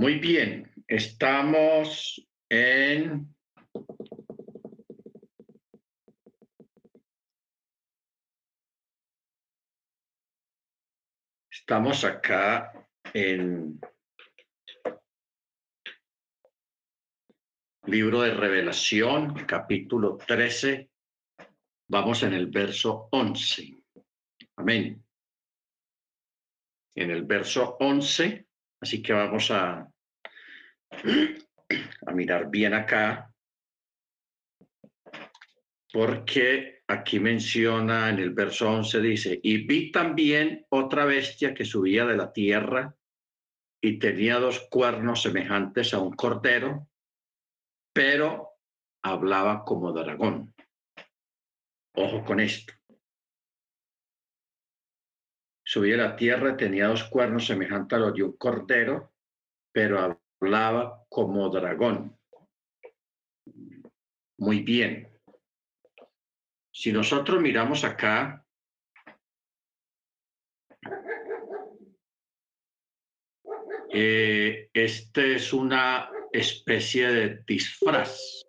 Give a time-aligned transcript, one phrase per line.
[0.00, 3.36] Muy bien, estamos en
[11.50, 12.72] Estamos acá
[13.12, 13.78] en
[17.84, 20.90] libro de revelación, capítulo 13.
[21.90, 23.84] Vamos en el verso 11.
[24.56, 25.04] Amén.
[26.94, 28.46] En el verso 11,
[28.80, 29.86] así que vamos a,
[32.06, 33.32] a mirar bien acá,
[35.92, 42.04] porque aquí menciona en el verso 11, dice, y vi también otra bestia que subía
[42.04, 42.94] de la tierra
[43.82, 46.88] y tenía dos cuernos semejantes a un cordero,
[47.92, 48.50] pero
[49.02, 50.54] hablaba como dragón.
[51.94, 52.74] Ojo con esto.
[55.72, 59.12] Subía a la tierra, tenía dos cuernos semejantes a los de un cordero,
[59.70, 62.18] pero hablaba como dragón.
[64.38, 65.08] Muy bien.
[66.72, 68.44] Si nosotros miramos acá,
[73.92, 78.42] eh, este es una especie de disfraz.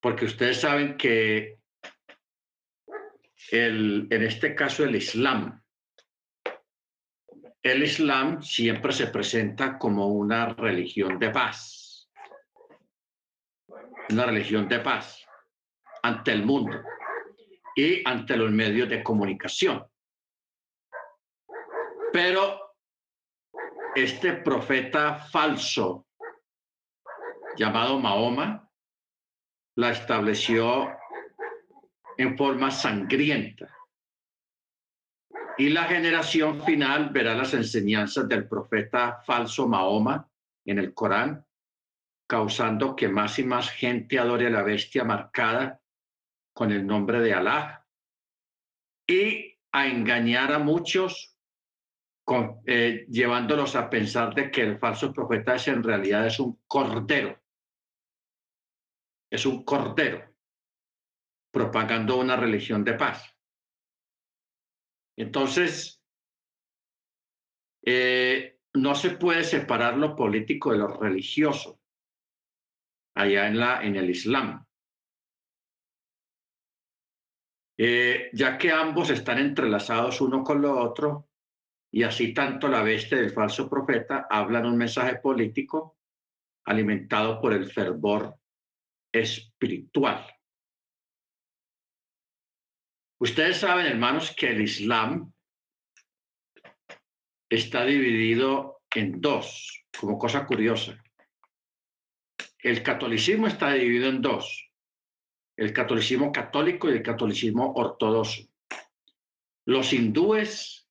[0.00, 1.58] Porque ustedes saben que
[3.50, 5.62] el, en este caso el Islam,
[7.62, 11.78] el Islam siempre se presenta como una religión de paz
[14.10, 15.24] una religión de paz
[16.02, 16.80] ante el mundo
[17.74, 19.86] y ante los medios de comunicación.
[22.12, 22.74] Pero
[23.94, 26.06] este profeta falso
[27.56, 28.68] llamado Mahoma
[29.76, 30.96] la estableció
[32.18, 33.74] en forma sangrienta.
[35.56, 40.28] Y la generación final verá las enseñanzas del profeta falso Mahoma
[40.64, 41.44] en el Corán
[42.28, 45.80] causando que más y más gente adore a la bestia marcada
[46.52, 47.86] con el nombre de Alá
[49.06, 51.38] y a engañar a muchos,
[52.66, 57.40] eh, llevándolos a pensar de que el falso profeta es en realidad es un cordero,
[59.30, 60.27] es un cordero,
[61.58, 63.34] propagando una religión de paz.
[65.16, 66.00] Entonces,
[67.84, 71.80] eh, no se puede separar lo político de lo religioso
[73.16, 74.64] allá en, la, en el Islam.
[77.76, 81.28] Eh, ya que ambos están entrelazados uno con lo otro,
[81.90, 85.98] y así tanto la bestia del falso profeta hablan un mensaje político
[86.66, 88.38] alimentado por el fervor
[89.12, 90.37] espiritual.
[93.20, 95.32] Ustedes saben, hermanos, que el Islam
[97.50, 101.02] está dividido en dos, como cosa curiosa
[102.58, 104.70] el catolicismo está dividido en dos,
[105.56, 108.42] el catolicismo católico y el catolicismo ortodoxo.
[109.66, 110.88] Los hindúes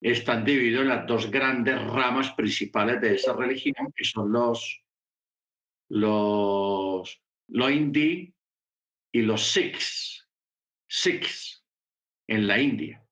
[0.00, 4.82] están divididos en las dos grandes ramas principales de esa religión, que son los,
[5.88, 8.34] los, los hindi
[9.12, 10.21] y los sikhs,
[10.92, 11.64] sikhs
[12.28, 13.02] en la India,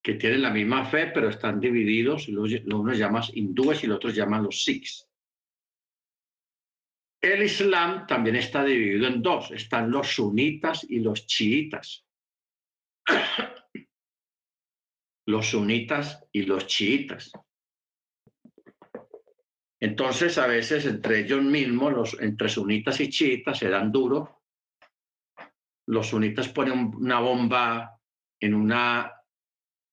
[0.00, 4.14] que tienen la misma fe, pero están divididos, los, unos llaman hindúes y los otros
[4.14, 5.08] llaman los sikhs.
[7.20, 12.06] El Islam también está dividido en dos, están los sunitas y los chiitas.
[15.26, 17.32] los sunitas y los chiitas.
[19.80, 24.33] Entonces, a veces entre ellos mismos, los, entre sunitas y chiitas, se dan duro.
[25.86, 28.00] Los sunitas ponen una bomba
[28.40, 29.12] en una,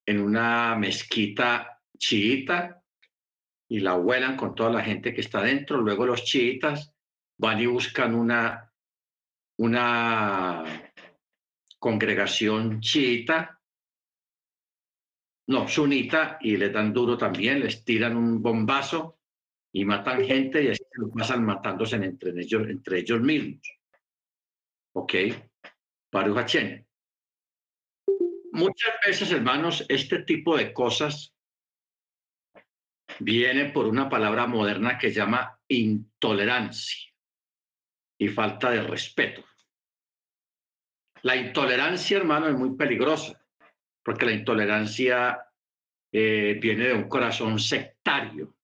[0.05, 2.81] en una mezquita chiita
[3.69, 5.81] y la vuelan con toda la gente que está dentro.
[5.81, 6.93] Luego los chiitas
[7.37, 8.71] van y buscan una,
[9.57, 10.63] una
[11.79, 13.59] congregación chiita,
[15.47, 19.19] no, sunita, y le dan duro también, les tiran un bombazo
[19.73, 23.61] y matan gente y así lo pasan matándose entre ellos, entre ellos mismos.
[24.93, 25.13] ¿Ok?
[28.51, 31.33] Muchas veces, hermanos, este tipo de cosas
[33.19, 37.11] viene por una palabra moderna que llama intolerancia
[38.19, 39.43] y falta de respeto.
[41.23, 43.41] La intolerancia, hermano, es muy peligrosa,
[44.03, 45.39] porque la intolerancia
[46.11, 48.55] eh, viene de un corazón sectario.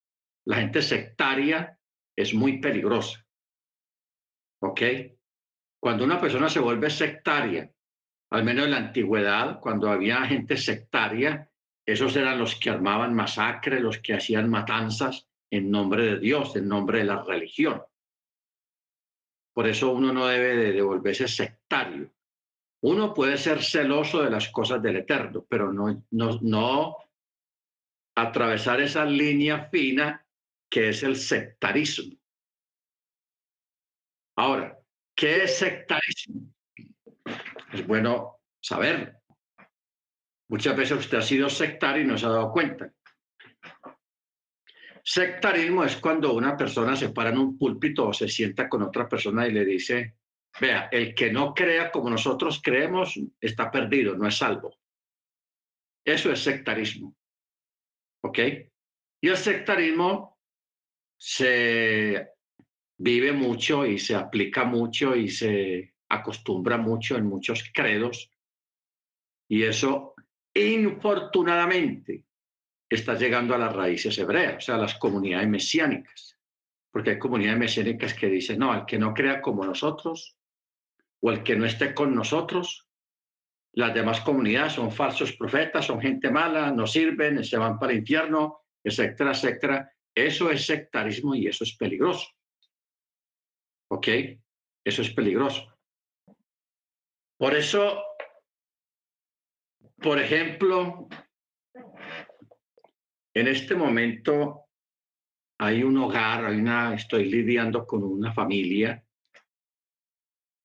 [0.45, 1.79] La gente sectaria
[2.15, 3.25] es muy peligrosa.
[4.61, 4.81] ¿Ok?
[5.87, 7.71] Cuando una persona se vuelve sectaria,
[8.31, 11.49] al menos en la antigüedad, cuando había gente sectaria,
[11.85, 16.67] esos eran los que armaban masacres, los que hacían matanzas en nombre de Dios, en
[16.67, 17.81] nombre de la religión.
[19.53, 22.11] Por eso uno no debe de devolverse sectario.
[22.81, 26.97] Uno puede ser celoso de las cosas del Eterno, pero no, no, no
[28.13, 30.27] atravesar esa línea fina
[30.69, 32.17] que es el sectarismo.
[34.35, 34.76] Ahora,
[35.17, 36.53] ¿qué es sectarismo?
[37.73, 39.17] Es bueno saber.
[40.49, 42.93] Muchas veces usted ha sido sectario y no se ha dado cuenta.
[45.03, 49.09] Sectarismo es cuando una persona se para en un púlpito o se sienta con otra
[49.09, 50.15] persona y le dice,
[50.61, 54.77] vea, el que no crea como nosotros creemos está perdido, no es salvo.
[56.05, 57.15] Eso es sectarismo.
[58.21, 58.39] ¿Ok?
[59.21, 60.37] Y el sectarismo
[61.17, 62.36] se
[62.97, 68.31] vive mucho y se aplica mucho y se acostumbra mucho en muchos credos.
[69.47, 70.15] Y eso,
[70.53, 72.23] infortunadamente,
[72.89, 76.37] está llegando a las raíces hebreas, o sea, a las comunidades mesiánicas.
[76.91, 80.35] Porque hay comunidades mesiánicas que dicen, no, el que no crea como nosotros
[81.19, 82.87] o el que no esté con nosotros
[83.77, 87.99] las demás comunidades son falsos profetas, son gente mala, no sirven, se van para el
[87.99, 89.91] infierno, etcétera, etcétera.
[90.15, 92.27] Eso es sectarismo y eso es peligroso.
[93.89, 94.07] ¿Ok?
[94.85, 95.77] Eso es peligroso.
[97.37, 98.01] Por eso,
[100.01, 101.07] por ejemplo,
[103.33, 104.65] en este momento
[105.59, 109.03] hay un hogar, hay una, estoy lidiando con una familia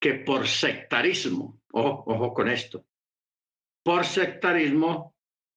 [0.01, 2.87] que por sectarismo, ojo, con esto,
[3.85, 5.15] por sectarismo,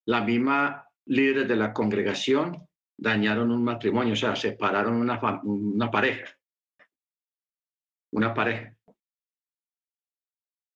[0.07, 2.67] la misma líderes de la congregación
[2.97, 6.34] dañaron un matrimonio, o sea, separaron una pareja.
[8.11, 8.77] Una pareja.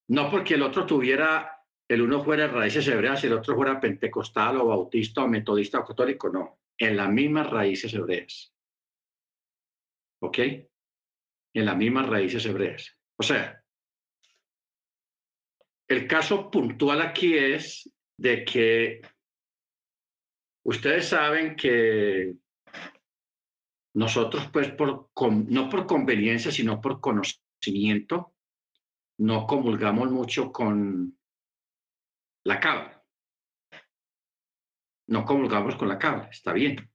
[0.09, 4.57] No porque el otro tuviera, el uno fuera raíces hebreas y el otro fuera pentecostal
[4.57, 6.59] o bautista o metodista o católico, no.
[6.77, 8.53] En las mismas raíces hebreas.
[10.21, 10.39] ¿Ok?
[10.39, 12.97] En las mismas raíces hebreas.
[13.17, 13.63] O sea,
[15.87, 19.01] el caso puntual aquí es de que
[20.63, 22.35] ustedes saben que
[23.93, 25.09] nosotros, pues, por,
[25.47, 28.33] no por conveniencia, sino por conocimiento,
[29.19, 31.17] no comulgamos mucho con
[32.45, 33.03] la cabra.
[35.07, 36.89] No comulgamos con la cabra, está bien.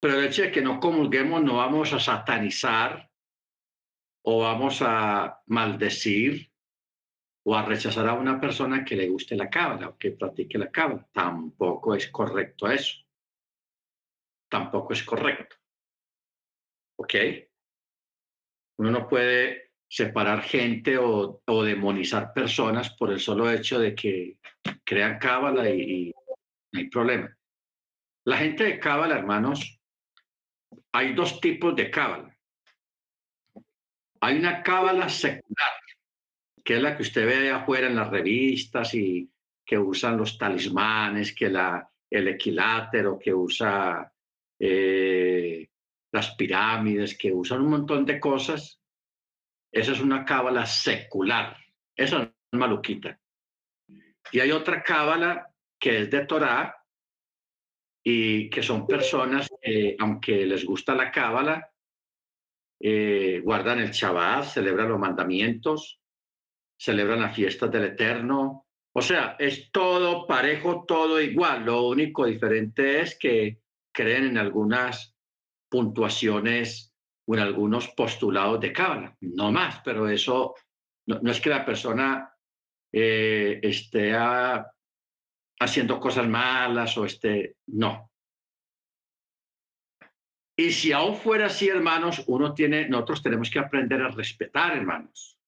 [0.00, 3.10] Pero el hecho de que no comulguemos no vamos a satanizar
[4.24, 6.50] o vamos a maldecir
[7.44, 10.70] o a rechazar a una persona que le guste la cábala o que practique la
[10.70, 11.06] cábala.
[11.12, 13.02] Tampoco es correcto eso.
[14.52, 15.56] Tampoco es correcto.
[16.98, 17.14] ¿Ok?
[18.76, 24.36] Uno no puede separar gente o, demonizar personas por el solo hecho de que
[24.84, 26.12] crean cábala y,
[26.70, 27.34] no hay problema.
[28.26, 29.80] La gente de cábala, hermanos,
[30.92, 32.38] hay dos tipos de cábala.
[34.20, 35.72] Hay una cábala secular,
[36.62, 39.32] que es la que usted ve afuera en las revistas y
[39.64, 44.11] que usan los talismanes, que la, el equilátero, que usa
[44.64, 45.68] eh,
[46.12, 48.80] las pirámides, que usan un montón de cosas.
[49.72, 51.56] Esa es una cábala secular.
[51.96, 53.18] Esa es maluquita.
[54.30, 56.76] Y hay otra cábala que es de Torah
[58.04, 61.68] y que son personas que, aunque les gusta la cábala,
[62.78, 66.00] eh, guardan el Shabbat, celebran los mandamientos,
[66.78, 68.68] celebran las fiestas del Eterno.
[68.92, 71.64] O sea, es todo parejo, todo igual.
[71.64, 73.61] Lo único diferente es que
[73.92, 75.14] creen en algunas
[75.70, 76.92] puntuaciones
[77.26, 80.54] o en algunos postulados de Cábala, no más, pero eso
[81.06, 82.34] no, es que la persona
[82.92, 84.14] eh, esté
[85.58, 88.10] haciendo cosas malas o esté, no.
[90.56, 95.38] Y si aún fuera así, hermanos, uno tiene, nosotros tenemos que aprender a respetar, hermanos.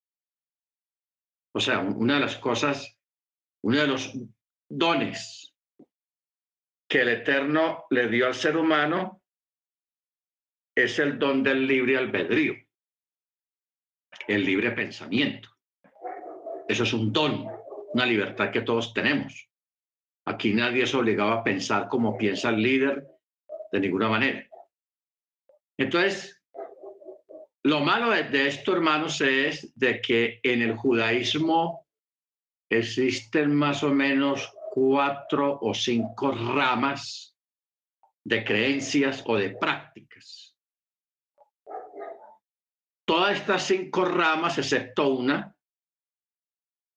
[1.55, 2.99] O sea, una de las cosas,
[3.63, 4.13] uno de los
[4.69, 5.54] dones
[6.95, 9.21] que el Eterno le dio al ser humano
[10.77, 12.55] es el don del libre albedrío,
[14.29, 15.49] el libre pensamiento.
[16.69, 17.49] Eso es un don,
[17.95, 19.51] una libertad que todos tenemos.
[20.25, 23.05] Aquí nadie es obligado a pensar como piensa el líder
[23.73, 24.49] de ninguna manera.
[25.77, 26.41] Entonces,
[27.65, 31.89] lo malo de esto, hermanos, es de que en el judaísmo
[32.71, 37.39] existen más o menos cuatro o cinco ramas
[38.25, 40.57] de creencias o de prácticas.
[43.05, 45.55] Todas estas cinco ramas, excepto una,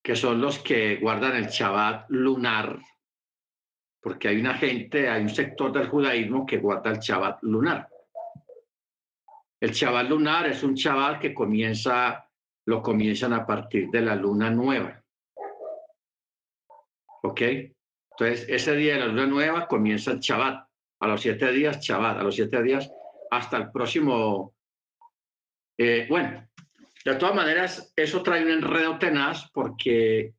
[0.03, 2.79] que son los que guardan el Shabbat lunar,
[4.01, 7.87] porque hay una gente, hay un sector del judaísmo que guarda el Shabbat lunar.
[9.59, 12.27] El Shabbat lunar es un Shabbat que comienza,
[12.65, 15.03] lo comienzan a partir de la luna nueva.
[17.23, 17.41] ¿Ok?
[18.11, 20.67] Entonces, ese día de la luna nueva comienza el Shabbat.
[20.99, 22.17] A los siete días, Shabbat.
[22.17, 22.91] A los siete días,
[23.29, 24.55] hasta el próximo.
[25.77, 26.47] Eh, bueno,
[27.05, 30.33] de todas maneras, eso trae un enredo tenaz porque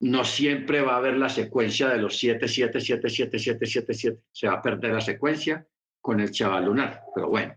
[0.00, 3.94] no siempre va a haber la secuencia de los 7, 7, 7, 7, 7, 7,
[3.94, 4.20] 7.
[4.30, 5.66] Se va a perder la secuencia
[6.00, 7.56] con el chaval lunar, pero bueno.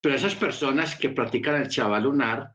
[0.00, 2.52] Pero esas personas que practican el chaval lunar,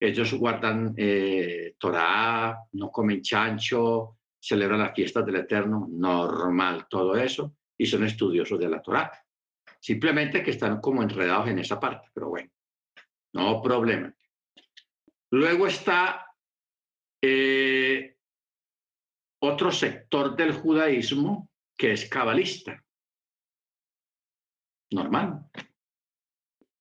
[0.00, 7.54] ellos guardan eh, Torah, no comen chancho, celebran las fiestas del Eterno, normal todo eso,
[7.76, 9.12] y son estudiosos de la Torah.
[9.78, 12.50] Simplemente que están como enredados en esa parte, pero bueno,
[13.34, 14.12] no problema.
[15.32, 16.26] Luego está
[17.22, 18.16] eh,
[19.42, 22.82] otro sector del judaísmo que es cabalista.
[24.92, 25.44] Normal.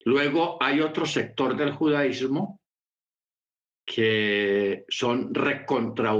[0.05, 2.59] Luego hay otro sector del judaísmo
[3.89, 6.11] que son recontra.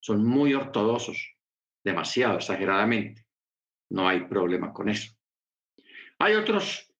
[0.00, 1.36] Son muy ortodoxos,
[1.82, 3.26] demasiado exageradamente.
[3.90, 5.10] No hay problema con eso.
[6.18, 6.92] Hay otros,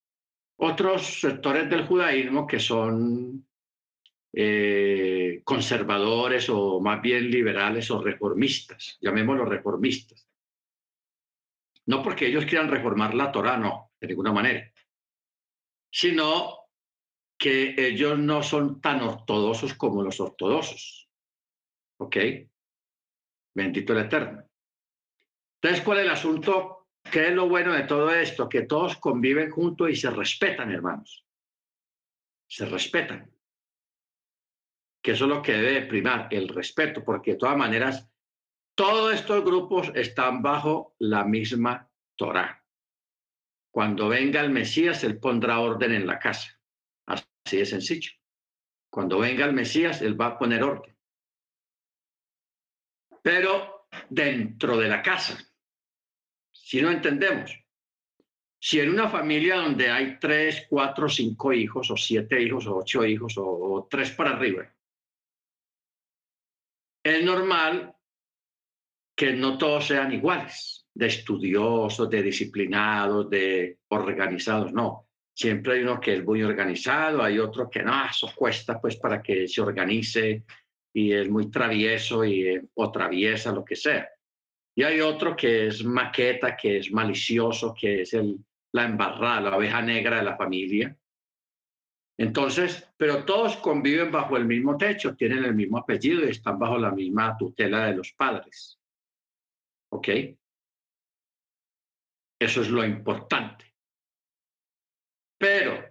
[0.57, 3.47] otros sectores del judaísmo que son
[4.33, 10.27] eh, conservadores o más bien liberales o reformistas, llamémoslos reformistas.
[11.85, 14.73] No porque ellos quieran reformar la Torah, no, de ninguna manera,
[15.91, 16.68] sino
[17.39, 21.09] que ellos no son tan ortodoxos como los ortodoxos.
[22.01, 22.17] ¿Ok?
[23.55, 24.45] Bendito el Eterno.
[25.61, 26.89] Entonces, ¿cuál es el asunto?
[27.11, 28.49] ¿Qué es lo bueno de todo esto?
[28.49, 31.25] Que todos conviven juntos y se respetan, hermanos.
[32.49, 33.31] Se respetan
[35.03, 38.09] que eso es lo que debe primar, el respeto, porque de todas maneras,
[38.75, 42.65] todos estos grupos están bajo la misma Torah.
[43.71, 46.58] Cuando venga el Mesías, él pondrá orden en la casa.
[47.45, 48.11] Así de sencillo.
[48.91, 50.97] Cuando venga el Mesías, él va a poner orden.
[53.23, 55.39] Pero dentro de la casa,
[56.51, 57.53] si no entendemos,
[58.61, 63.05] si en una familia donde hay tres, cuatro, cinco hijos, o siete hijos, o ocho
[63.05, 64.75] hijos, o tres para arriba,
[67.05, 67.95] es normal
[69.17, 75.08] que no todos sean iguales, de estudiosos, de disciplinados, de organizados, no.
[75.39, 79.23] Siempre hay uno que es muy organizado, hay otro que no, eso cuesta pues para
[79.23, 80.43] que se organice
[80.93, 84.09] y es muy travieso y, eh, o traviesa, lo que sea.
[84.75, 88.37] Y hay otro que es maqueta, que es malicioso, que es el,
[88.73, 90.99] la embarrada, la oveja negra de la familia.
[92.19, 96.79] Entonces, pero todos conviven bajo el mismo techo, tienen el mismo apellido y están bajo
[96.79, 98.81] la misma tutela de los padres.
[99.93, 100.09] ¿Ok?
[102.41, 103.68] Eso es lo importante.
[105.39, 105.85] Pero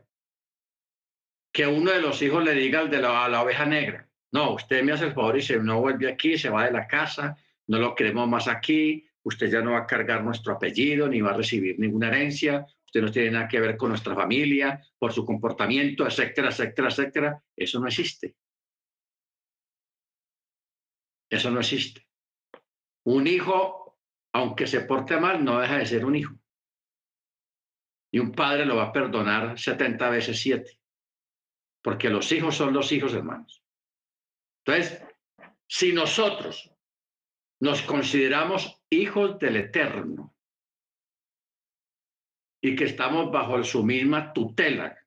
[1.52, 4.54] que uno de los hijos le diga al de la, a la oveja negra, no,
[4.54, 7.38] usted me hace el favor y se no vuelve aquí, se va de la casa,
[7.68, 11.32] no lo queremos más aquí, usted ya no va a cargar nuestro apellido ni va
[11.32, 15.26] a recibir ninguna herencia, usted no tiene nada que ver con nuestra familia, por su
[15.26, 17.44] comportamiento, etcétera, etcétera, etcétera.
[17.56, 18.36] Eso no existe.
[21.30, 22.08] Eso no existe.
[23.04, 23.98] Un hijo,
[24.34, 26.36] aunque se porte mal, no deja de ser un hijo.
[28.12, 30.80] Y un padre lo va a perdonar 70 veces 7.
[31.82, 33.64] Porque los hijos son los hijos, hermanos.
[34.66, 35.02] Entonces,
[35.68, 36.72] si nosotros
[37.60, 40.38] nos consideramos hijos del Eterno,
[42.62, 44.98] y que estamos bajo su misma tutela,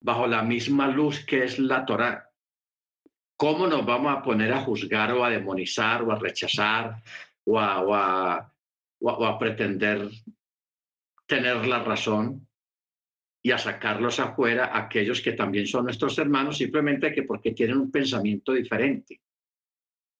[0.00, 2.30] bajo la misma luz que es la Torá.
[3.36, 7.02] ¿Cómo nos vamos a poner a juzgar o a demonizar o a rechazar
[7.44, 8.52] o a,
[9.00, 10.10] o a pretender
[11.30, 12.48] tener la razón
[13.40, 17.90] y a sacarlos afuera aquellos que también son nuestros hermanos, simplemente que porque tienen un
[17.90, 19.22] pensamiento diferente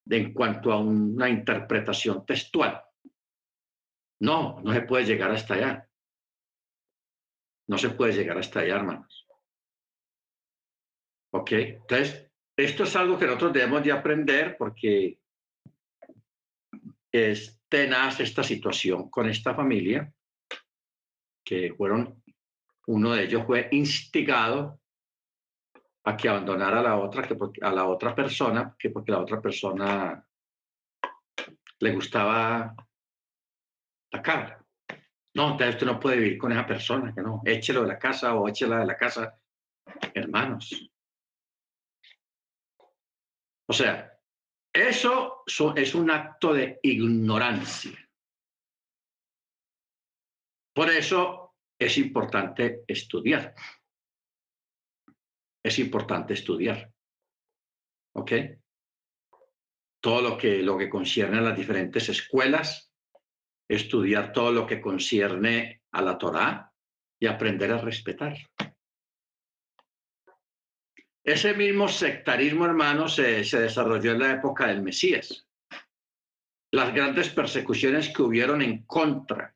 [0.09, 2.81] en cuanto a una interpretación textual.
[4.21, 5.89] No, no se puede llegar hasta allá.
[7.69, 9.27] No se puede llegar hasta allá, hermanos.
[11.33, 11.53] ¿Ok?
[11.53, 15.19] Entonces, esto es algo que nosotros debemos de aprender porque
[17.11, 20.13] es tenaz esta situación con esta familia,
[21.45, 22.23] que fueron,
[22.87, 24.81] uno de ellos fue instigado
[26.05, 29.41] a que abandonara a la otra, que a la otra persona, que porque la otra
[29.41, 30.25] persona
[31.79, 32.75] le gustaba
[34.13, 34.65] la cara.
[35.35, 38.35] No, entonces usted no puede vivir con esa persona, que no, échelo de la casa
[38.35, 39.39] o échela de la casa,
[40.15, 40.91] hermanos.
[43.67, 44.19] O sea,
[44.73, 45.43] Eso
[45.77, 48.10] es un acto de ignorancia.
[50.81, 53.55] Por eso es importante estudiar.
[55.63, 56.91] Es importante estudiar.
[58.15, 58.33] ¿Ok?
[60.03, 62.91] Todo lo que, lo que concierne a las diferentes escuelas,
[63.69, 66.73] estudiar todo lo que concierne a la Torá
[67.21, 68.39] y aprender a respetar.
[71.23, 75.47] Ese mismo sectarismo, hermano, se, se desarrolló en la época del Mesías.
[76.73, 79.55] Las grandes persecuciones que hubieron en contra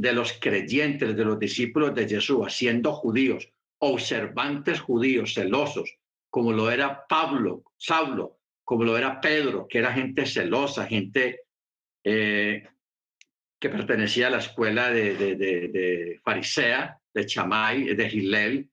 [0.00, 5.94] de los creyentes, de los discípulos de Jesús, siendo judíos, observantes judíos, celosos,
[6.30, 11.42] como lo era Pablo, Saulo, como lo era Pedro, que era gente celosa, gente
[12.02, 12.66] eh,
[13.60, 18.70] que pertenecía a la escuela de, de, de, farisea, de Chamay, de Gilel.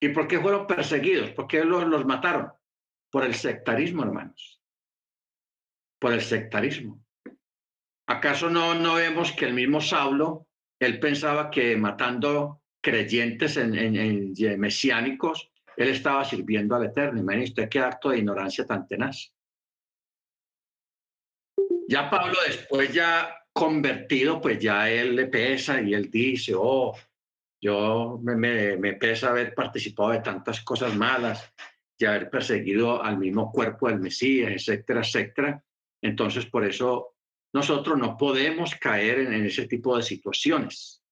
[0.00, 1.32] ¿Y por qué fueron perseguidos?
[1.32, 2.50] ¿Por qué los, los mataron?
[3.10, 4.62] Por el sectarismo, hermanos.
[6.00, 7.01] Por el sectarismo.
[8.12, 10.46] ¿Acaso no, no vemos que el mismo Saulo,
[10.78, 17.20] él pensaba que matando creyentes en, mesiánicos, él estaba sirviendo al Eterno?
[17.20, 19.32] Imagínese usted qué acto de ignorancia tan tenaz.
[21.88, 26.94] Ya Pablo después ya convertido, pues ya él le pesa y él dice, oh,
[27.62, 31.50] yo me, me, me pesa haber participado de tantas cosas malas
[31.96, 35.64] y haber perseguido al mismo cuerpo del Mesías, etcétera, etcétera.
[36.02, 37.11] Entonces, por eso
[37.52, 41.02] nosotros no podemos caer en, ese tipo de situaciones.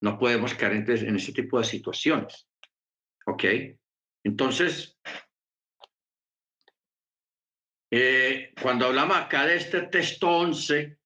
[0.00, 2.48] No podemos caer en, ese tipo de situaciones.
[3.26, 3.44] ¿Ok?
[4.24, 4.98] Entonces,
[7.90, 10.98] eh, cuando hablamos acá de este texto 11,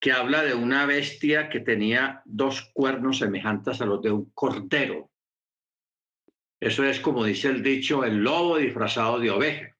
[0.00, 5.10] que habla de una bestia que tenía dos cuernos semejantes a los de un cordero.
[6.60, 9.71] Eso es como dice el dicho, el lobo disfrazado de oveja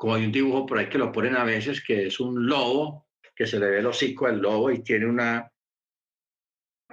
[0.00, 3.06] como hay un dibujo por ahí que lo ponen a veces, que es un lobo,
[3.36, 5.52] que se le ve el hocico del lobo y tiene una,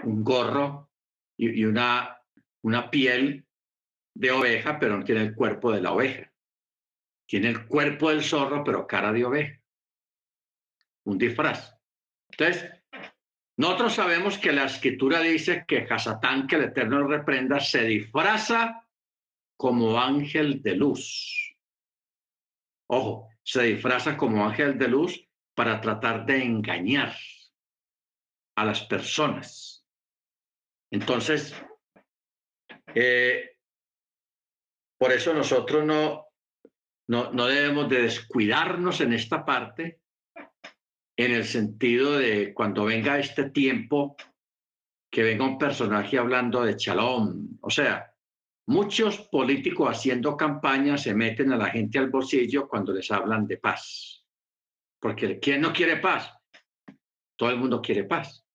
[0.03, 0.91] un gorro
[1.37, 2.21] y, una,
[2.63, 3.45] una piel
[4.13, 6.29] de oveja, pero no tiene el cuerpo de la oveja.
[7.25, 9.57] Tiene el cuerpo del zorro, pero cara de oveja.
[11.05, 11.79] Un disfraz.
[12.29, 12.69] Entonces,
[13.55, 18.85] nosotros sabemos que la escritura dice que Hasatán, que el Eterno reprenda, se disfraza
[19.55, 21.46] como ángel de luz.
[22.89, 27.15] Ojo, se disfraza como ángel de luz para tratar de engañar
[28.55, 29.85] a las personas.
[30.91, 31.55] Entonces,
[32.95, 33.57] eh,
[34.97, 36.27] por eso nosotros no,
[37.07, 40.01] no, no debemos de descuidarnos en esta parte,
[41.17, 44.15] en el sentido de cuando venga este tiempo,
[45.11, 48.13] que venga un personaje hablando de chalón, o sea,
[48.69, 53.57] Muchos políticos haciendo campaña se meten a la gente al bolsillo cuando les hablan de
[53.57, 54.25] paz.
[54.99, 56.33] Porque ¿quién no quiere paz?
[57.37, 58.45] Todo el mundo quiere paz.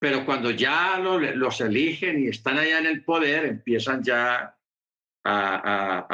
[0.00, 4.58] Pero cuando ya los eligen y están allá en el poder, empiezan ya
[5.24, 6.06] a,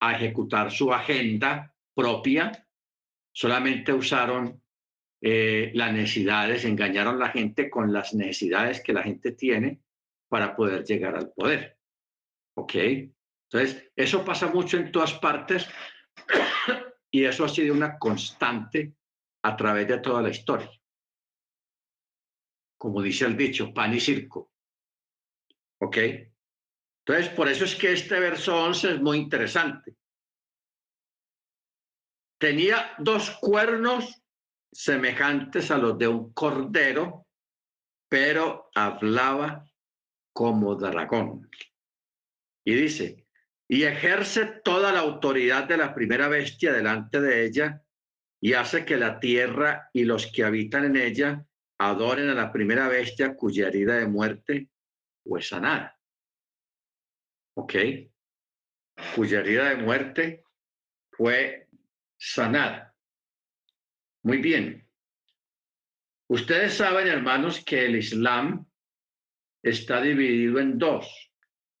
[0.00, 2.66] a ejecutar su agenda propia.
[3.30, 4.62] Solamente usaron
[5.20, 9.82] eh, las necesidades, engañaron a la gente con las necesidades que la gente tiene
[10.32, 11.78] para poder llegar al poder.
[12.56, 12.74] ¿Ok?
[12.74, 15.68] Entonces, eso pasa mucho en todas partes
[17.10, 18.94] y eso ha sido una constante
[19.44, 20.70] a través de toda la historia.
[22.78, 24.50] Como dice el dicho, pan y circo.
[25.82, 25.98] ¿Ok?
[27.04, 29.94] Entonces, por eso es que este verso 11 es muy interesante.
[32.40, 34.18] Tenía dos cuernos
[34.72, 37.26] semejantes a los de un cordero,
[38.08, 39.68] pero hablaba
[40.32, 41.50] como dragón.
[42.64, 43.26] Y dice,
[43.68, 47.82] y ejerce toda la autoridad de la primera bestia delante de ella
[48.40, 51.46] y hace que la tierra y los que habitan en ella
[51.78, 54.68] adoren a la primera bestia cuya herida de muerte
[55.24, 55.98] fue sanada.
[57.54, 57.74] ¿Ok?
[59.14, 60.44] Cuya herida de muerte
[61.10, 61.68] fue
[62.18, 62.94] sanada.
[64.22, 64.88] Muy bien.
[66.28, 68.66] Ustedes saben, hermanos, que el Islam
[69.62, 71.32] está dividido en dos,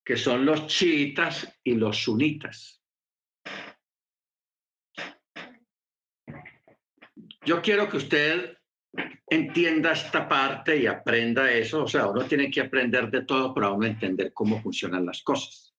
[0.04, 2.82] que son los chiitas y los sunitas.
[7.44, 8.56] Yo quiero que usted
[9.28, 11.84] entienda esta parte y aprenda eso.
[11.84, 15.74] O sea, uno tiene que aprender de todo para uno entender cómo funcionan las cosas.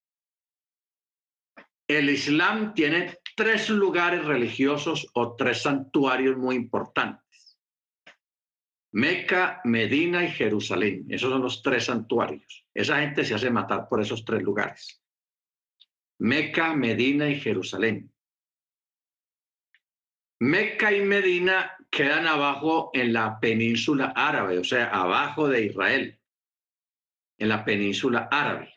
[1.87, 7.23] El Islam tiene tres lugares religiosos o tres santuarios muy importantes.
[8.93, 11.07] Meca, Medina y Jerusalén.
[11.09, 12.65] Esos son los tres santuarios.
[12.73, 15.03] Esa gente se hace matar por esos tres lugares.
[16.19, 18.13] Meca, Medina y Jerusalén.
[20.39, 26.19] Meca y Medina quedan abajo en la península árabe, o sea, abajo de Israel,
[27.39, 28.73] en la península árabe.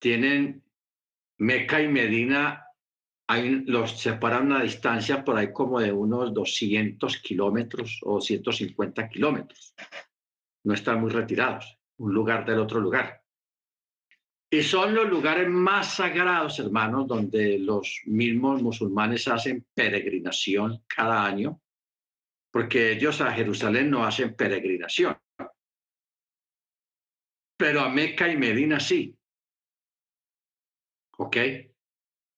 [0.00, 0.64] Tienen
[1.38, 2.66] Meca y Medina,
[3.30, 9.72] hay, los separan una distancia por ahí como de unos 200 kilómetros o 150 kilómetros.
[10.64, 13.22] No están muy retirados, un lugar del otro lugar.
[14.52, 21.60] Y son los lugares más sagrados, hermanos, donde los mismos musulmanes hacen peregrinación cada año,
[22.50, 25.16] porque ellos a Jerusalén no hacen peregrinación.
[27.56, 29.16] Pero a Meca y Medina sí.
[31.16, 31.36] ¿Ok?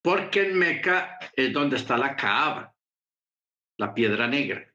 [0.02, 2.74] Porque en Meca es donde está la Kaaba,
[3.78, 4.68] la piedra negra.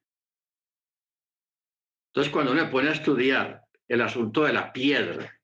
[2.10, 5.38] Entonces, cuando uno pone a estudiar el asunto de la piedra,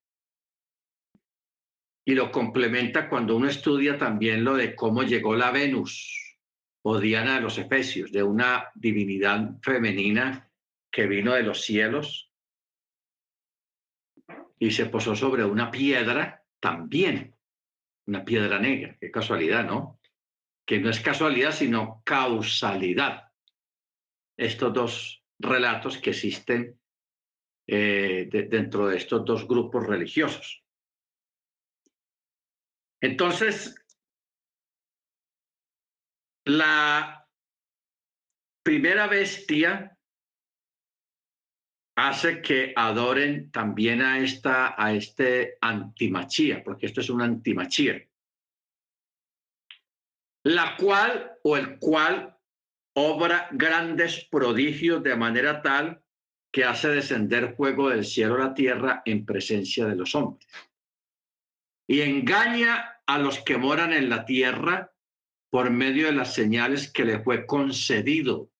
[2.05, 6.37] y lo complementa cuando uno estudia también lo de cómo llegó la Venus
[6.83, 10.49] o Diana de los Efesios, de una divinidad femenina
[10.91, 12.29] que vino de los cielos
[14.59, 17.35] y se posó sobre una piedra también,
[18.05, 18.97] una piedra negra.
[18.99, 19.99] Qué casualidad, ¿no?
[20.65, 23.31] Que no es casualidad, sino causalidad.
[24.37, 26.79] Estos dos relatos que existen
[27.67, 30.63] eh, dentro de estos dos grupos religiosos.
[33.01, 33.75] Entonces,
[36.45, 37.27] la
[38.63, 39.92] primera bestia
[41.95, 48.01] hace que adoren también a esta a este antimachía, porque esto es un antimachía,
[50.43, 52.37] la cual o el cual
[52.95, 56.03] obra grandes prodigios de manera tal
[56.51, 60.47] que hace descender fuego del cielo a la tierra en presencia de los hombres.
[61.87, 64.93] Y engaña a los que moran en la tierra
[65.49, 68.51] por medio de las señales que le fue concedido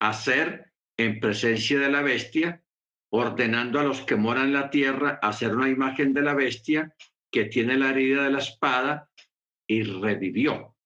[0.00, 2.62] hacer en presencia de la bestia,
[3.10, 6.94] ordenando a los que moran en la tierra hacer una imagen de la bestia
[7.30, 9.10] que tiene la herida de la espada
[9.66, 10.76] y revivió.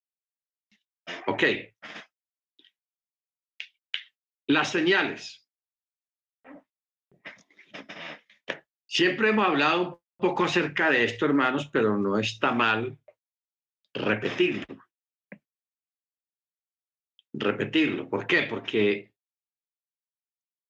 [1.27, 1.43] Ok.
[4.47, 5.47] Las señales.
[8.87, 12.99] Siempre hemos hablado poco acerca de esto, hermanos, pero no está mal
[13.93, 14.65] repetirlo.
[17.33, 18.09] Repetirlo.
[18.09, 18.43] ¿Por qué?
[18.45, 19.13] Porque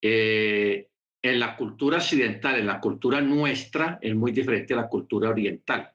[0.01, 0.89] eh,
[1.23, 5.93] en la cultura occidental, en la cultura nuestra, es muy diferente a la cultura oriental.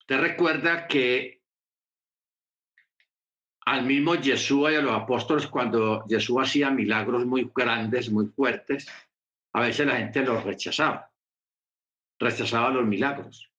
[0.00, 1.42] Usted recuerda que
[3.64, 8.88] al mismo Jesús y a los apóstoles, cuando Jesús hacía milagros muy grandes, muy fuertes,
[9.52, 11.10] a veces la gente los rechazaba,
[12.18, 13.50] rechazaba los milagros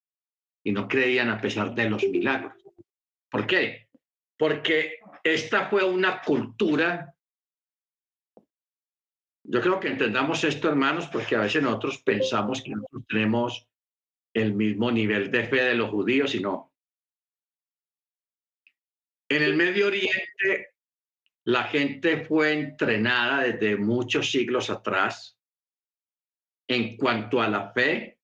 [0.63, 2.53] y no creían a pesar de los milagros.
[3.29, 3.88] ¿Por qué?
[4.38, 7.12] Porque esta fue una cultura.
[9.45, 13.67] Yo creo que entendamos esto, hermanos, porque a veces nosotros pensamos que nosotros tenemos
[14.34, 16.73] el mismo nivel de fe de los judíos y no.
[19.29, 20.75] En el Medio Oriente,
[21.45, 25.38] la gente fue entrenada desde muchos siglos atrás
[26.67, 28.19] en cuanto a la fe,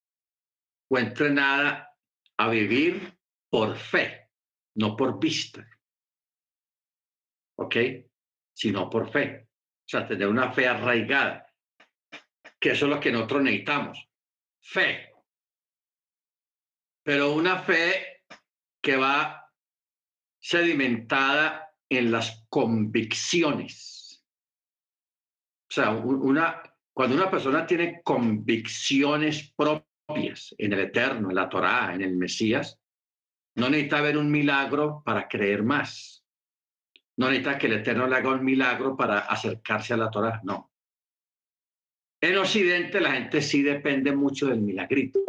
[0.87, 1.95] fue entrenada
[2.37, 3.17] a vivir
[3.49, 4.29] por fe,
[4.75, 5.67] no por vista.
[7.57, 7.75] ¿Ok?
[8.53, 9.48] Sino por fe.
[9.89, 11.51] O sea, tener una fe arraigada,
[12.59, 14.07] que eso es lo que nosotros necesitamos.
[14.61, 15.11] Fe.
[17.01, 18.21] Pero una fe
[18.83, 19.51] que va
[20.39, 24.23] sedimentada en las convicciones.
[25.67, 26.61] O sea, una,
[26.93, 32.79] cuando una persona tiene convicciones propias en el Eterno, en la Torá, en el Mesías,
[33.55, 36.18] no necesita ver un milagro para creer más.
[37.19, 40.71] No necesita que el Eterno le haga un milagro para acercarse a la Torá, no.
[42.21, 45.19] En Occidente la gente sí depende mucho del milagrito,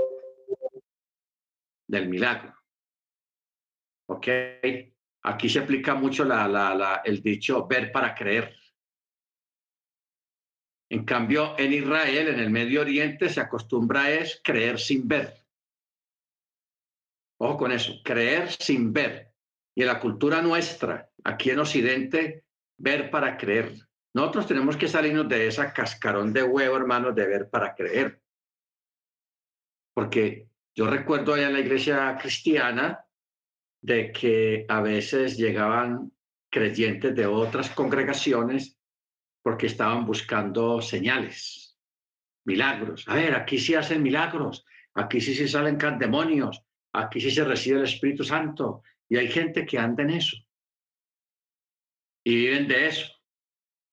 [1.88, 2.55] del milagro.
[4.09, 4.29] ¿Ok?
[5.22, 6.24] Aquí se aplica mucho
[7.05, 8.57] el dicho ver para creer.
[10.90, 15.44] En cambio, en Israel, en el Medio Oriente, se acostumbra es creer sin ver.
[17.40, 19.35] Ojo con eso, creer sin ver.
[19.74, 22.44] Y en la cultura nuestra, aquí en Occidente,
[22.78, 23.74] ver para creer.
[24.14, 28.20] Nosotros tenemos que salirnos de esa cascarón de huevo, hermanos, de ver para creer.
[29.94, 33.04] Porque yo recuerdo allá en la iglesia cristiana
[33.83, 36.12] de que a veces llegaban
[36.50, 38.78] creyentes de otras congregaciones
[39.42, 41.78] porque estaban buscando señales,
[42.44, 43.04] milagros.
[43.09, 44.64] A ver, aquí sí hacen milagros.
[44.94, 48.83] aquí sí se salen demonios, aquí sí se recibe el Espíritu Santo.
[49.09, 50.37] Y hay gente que anda en eso.
[52.24, 53.11] Y viven de eso.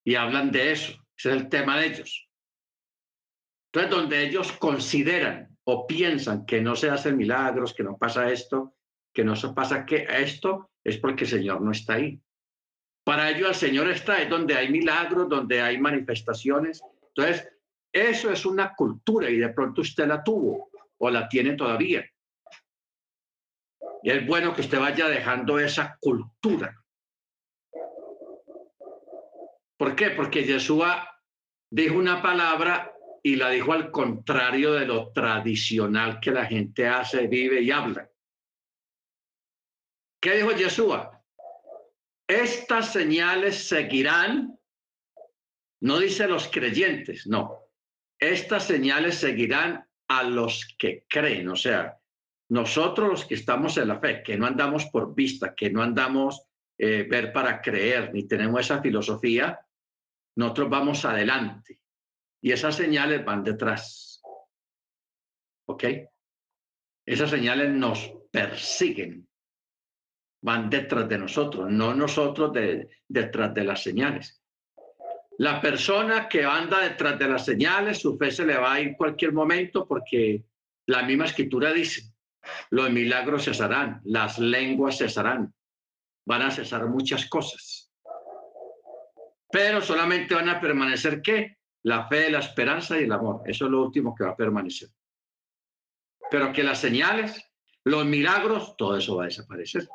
[0.04, 0.92] Y hablan de eso.
[1.16, 2.28] Ese es el tema de ellos.
[3.72, 8.76] Entonces, donde ellos consideran o piensan que no se hacen milagros, que no pasa esto,
[9.12, 12.20] que no se pasa que esto, es porque el Señor no está ahí.
[13.04, 16.82] Para ello el Señor está, es donde hay milagros, donde hay manifestaciones.
[17.08, 17.48] Entonces,
[17.92, 22.04] eso es una cultura y de pronto usted la tuvo o la tiene todavía.
[24.02, 26.74] Y es bueno que usted vaya dejando esa cultura.
[29.78, 30.10] ¿Por qué?
[30.10, 31.08] Porque Yeshua
[31.70, 37.28] dijo una palabra y la dijo al contrario de lo tradicional que la gente hace,
[37.28, 38.10] vive y habla.
[40.20, 41.22] ¿Qué dijo Yeshua?
[42.26, 44.58] Estas señales seguirán,
[45.80, 47.60] no dice los creyentes, no.
[48.18, 51.98] Estas señales seguirán a los que creen, o sea,
[52.48, 56.42] nosotros los que estamos en la fe, que no andamos por vista, que no andamos
[56.78, 59.60] eh, ver para creer, ni tenemos esa filosofía,
[60.38, 61.80] nosotros vamos adelante
[62.40, 64.22] y esas señales van detrás.
[65.66, 65.84] ¿Ok?
[67.04, 69.28] Esas señales nos persiguen
[70.40, 72.56] van detrás de nosotros, no nosotros
[73.08, 74.40] detrás de las señales.
[75.38, 78.96] La persona que anda detrás de las señales, su fe se le va a ir
[78.96, 80.44] cualquier momento porque
[80.86, 82.12] la misma escritura dice,
[82.70, 85.52] los milagros cesarán, las lenguas cesarán,
[86.24, 87.77] van a cesar muchas cosas.
[89.50, 91.58] Pero solamente van a permanecer qué?
[91.82, 93.42] La fe, la esperanza y el amor.
[93.46, 94.88] Eso es lo último que va a permanecer.
[96.30, 97.42] Pero que las señales,
[97.84, 99.88] los milagros, todo eso va a desaparecer.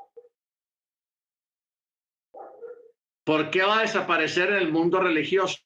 [3.24, 5.60] ¿Por qué va a desaparecer en el mundo religioso?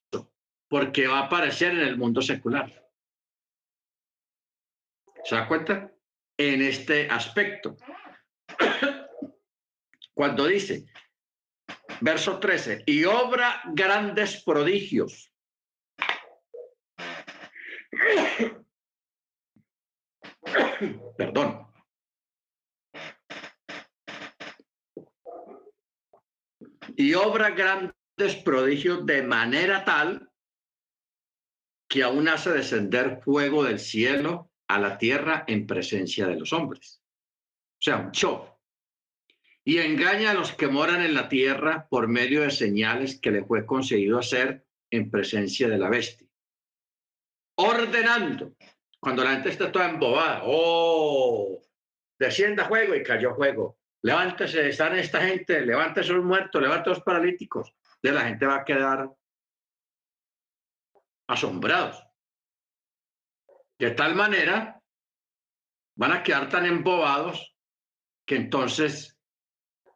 [0.68, 2.72] Porque va a aparecer en el mundo secular.
[5.24, 5.92] ¿Se da cuenta?
[6.38, 7.78] En este aspecto.
[10.14, 10.86] Cuando dice,
[12.02, 15.34] verso 13, y obra grandes prodigios.
[21.18, 21.68] Perdón.
[26.98, 30.30] y obra grandes prodigios de manera tal
[31.88, 37.02] que aún hace descender fuego del cielo a la tierra en presencia de los hombres.
[37.74, 38.57] O sea, un show.
[39.68, 43.44] Y engaña a los que moran en la tierra por medio de señales que le
[43.44, 46.28] fue concedido hacer en presencia de la bestia.
[47.58, 48.54] Ordenando,
[49.00, 51.62] cuando la gente está toda embobada, oh,
[52.18, 57.74] descienda juego y cayó juego levántese, están esta gente, levántese los muertos, levántese los paralíticos.
[58.02, 59.12] De la gente va a quedar
[61.28, 62.04] asombrados.
[63.80, 64.82] De tal manera,
[65.98, 67.56] van a quedar tan embobados
[68.26, 69.17] que entonces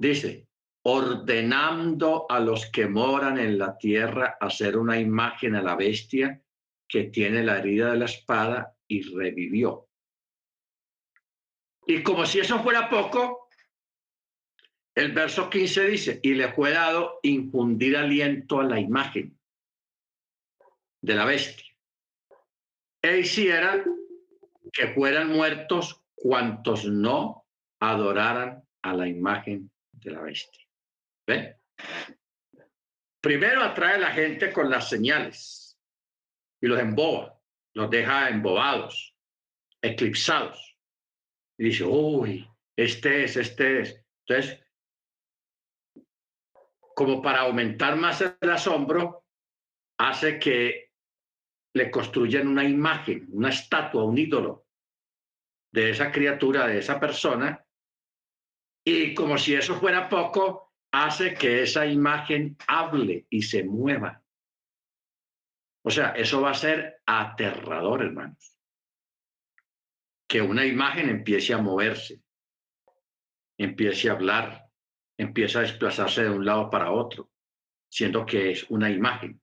[0.02, 0.48] dice,
[0.84, 6.42] ordenando a los que moran en la tierra hacer una imagen a la bestia
[6.88, 9.88] que tiene la herida de la espada y revivió.
[11.86, 13.50] Y como si eso fuera poco,
[14.96, 19.38] el verso 15 dice, y le fue dado infundir aliento a la imagen
[21.02, 21.72] de la bestia.
[23.04, 23.84] E hiciera
[24.74, 27.46] que fueran muertos cuantos no
[27.80, 30.66] adoraran a la imagen de la bestia.
[31.28, 31.56] ¿Ven?
[33.22, 35.80] Primero atrae a la gente con las señales
[36.60, 37.40] y los emboba,
[37.76, 39.16] los deja embobados,
[39.82, 40.78] eclipsados.
[41.58, 44.06] Y dice, uy, este es, este es.
[44.26, 44.64] Entonces,
[46.96, 49.26] como para aumentar más el asombro,
[50.00, 50.92] hace que
[51.74, 54.68] le construyan una imagen, una estatua, un ídolo
[55.72, 57.66] de esa criatura, de esa persona,
[58.84, 64.24] y como si eso fuera poco, hace que esa imagen hable y se mueva.
[65.84, 68.58] O sea, eso va a ser aterrador, hermanos.
[70.28, 72.22] Que una imagen empiece a moverse,
[73.58, 74.70] empiece a hablar,
[75.18, 77.32] empieza a desplazarse de un lado para otro,
[77.90, 79.42] siendo que es una imagen.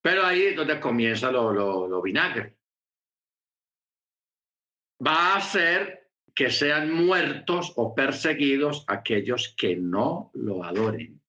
[0.00, 2.56] Pero ahí es donde comienza lo, lo, vinagre.
[5.04, 6.05] Va a hacer
[6.36, 11.22] que sean muertos o perseguidos aquellos que no lo adoren.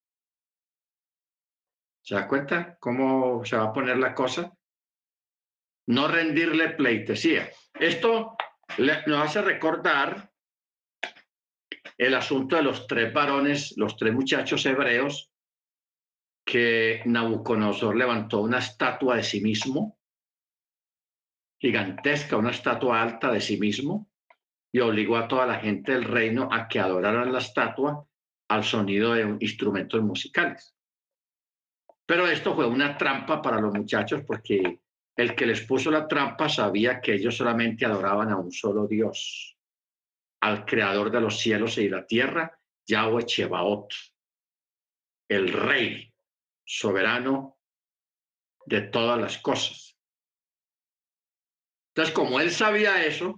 [2.04, 4.54] ¿Se da cuenta cómo se va a poner la cosa?
[5.88, 7.50] No rendirle pleitesía.
[7.74, 8.36] Esto
[8.78, 10.30] nos hace recordar
[11.98, 15.32] el asunto de los tres varones, los tres muchachos hebreos,
[16.46, 19.98] que Nabucodonosor levantó una estatua de sí mismo
[21.60, 24.10] gigantesca, una estatua alta de sí mismo,
[24.71, 28.06] y obligó a toda la gente del reino a que adoraran la estatua
[28.49, 30.75] al sonido de instrumentos musicales.
[32.06, 34.80] Pero esto fue una trampa para los muchachos porque
[35.15, 39.58] el que les puso la trampa sabía que ellos solamente adoraban a un solo Dios,
[40.41, 43.93] al creador de los cielos y de la tierra, Yahweh Chebaot,
[45.27, 46.13] el rey
[46.63, 47.58] soberano
[48.65, 49.97] de todas las cosas.
[51.89, 53.38] Entonces, como él sabía eso,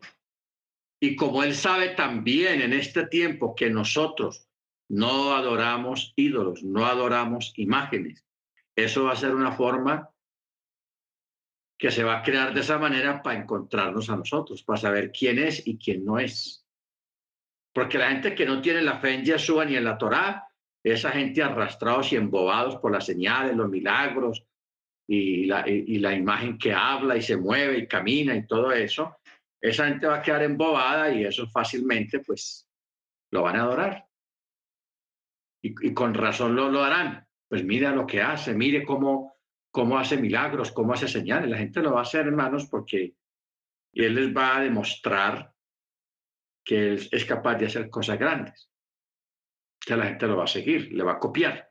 [1.00, 4.48] y como él sabe también en este tiempo que nosotros
[4.90, 8.26] no adoramos ídolos, no adoramos imágenes,
[8.76, 10.10] eso va a ser una forma
[11.78, 15.40] que se va a crear de esa manera para encontrarnos a nosotros, para saber quién
[15.40, 16.66] es y quién no es.
[17.74, 20.46] Porque la gente que no tiene la fe en Yeshua ni en la Torá,
[20.84, 24.44] esa gente arrastrados y embobados por las señales, los milagros
[25.08, 29.18] y la, y la imagen que habla y se mueve y camina y todo eso,
[29.62, 32.68] esa gente va a quedar embobada y eso fácilmente pues
[33.32, 34.06] lo van a adorar.
[35.62, 37.28] Y, con razón lo, lo harán.
[37.48, 39.36] Pues mira lo que hace, mire cómo,
[39.72, 41.50] cómo hace milagros, cómo hace señales.
[41.50, 43.16] La gente lo va a hacer, hermanos, porque
[43.94, 45.54] él les va a demostrar
[46.64, 48.72] que él es capaz de hacer cosas grandes.
[49.80, 51.70] Que la gente lo va a seguir, le va a copiar.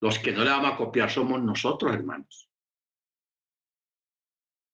[0.00, 2.50] Los que no le vamos a copiar somos nosotros, hermanos.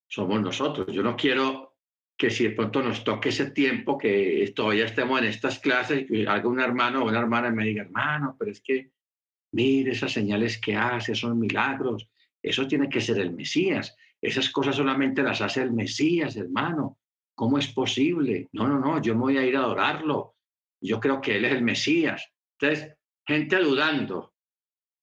[0.08, 0.86] Somos nosotros.
[0.92, 1.71] Yo no quiero
[2.16, 6.26] que si de pronto nos toque ese tiempo, que todavía estemos en estas clases, que
[6.26, 8.92] algún hermano o una hermana me diga, hermano, pero es que
[9.52, 12.08] mire esas señales que hace, son milagros,
[12.42, 16.98] eso tiene que ser el Mesías, esas cosas solamente las hace el Mesías, hermano,
[17.34, 18.48] ¿cómo es posible?
[18.52, 20.36] No, no, no, yo me voy a ir a adorarlo,
[20.80, 22.32] yo creo que Él es el Mesías.
[22.60, 22.96] Entonces,
[23.26, 24.34] gente dudando,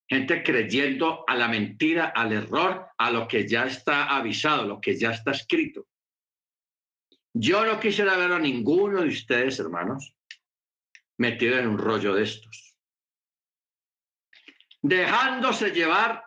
[0.08, 4.98] gente creyendo a la mentira, al error, a lo que ya está avisado, lo que
[4.98, 5.88] ya está escrito.
[7.42, 10.14] Yo no quisiera ver a ninguno de ustedes, hermanos,
[11.18, 12.78] metido en un rollo de estos.
[14.82, 16.26] Dejándose llevar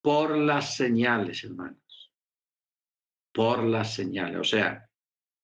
[0.00, 2.12] por las señales, hermanos.
[3.32, 4.40] Por las señales.
[4.40, 4.90] O sea,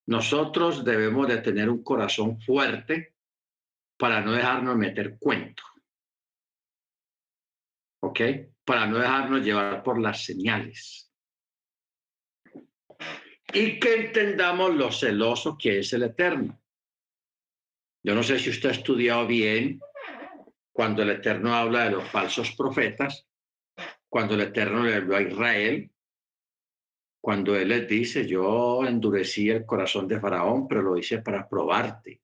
[0.07, 3.15] nosotros debemos de tener un corazón fuerte
[3.97, 5.63] para no dejarnos meter cuento.
[8.01, 8.19] ¿Ok?
[8.65, 11.08] Para no dejarnos llevar por las señales
[13.53, 16.59] y que entendamos lo celoso que es el Eterno.
[18.03, 19.79] Yo no sé si usted ha estudiado bien
[20.71, 23.27] cuando el Eterno habla de los falsos profetas,
[24.07, 25.91] cuando el Eterno le habló a Israel,
[27.21, 32.21] cuando Él les dice, yo endurecí el corazón de Faraón, pero lo hice para probarte.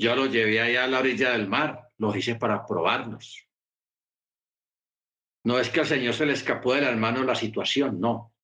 [0.00, 3.46] Yo lo llevé allá a la orilla del mar, lo hice para probarlos.
[5.44, 8.34] No es que al Señor se le escapó de las manos la situación, no.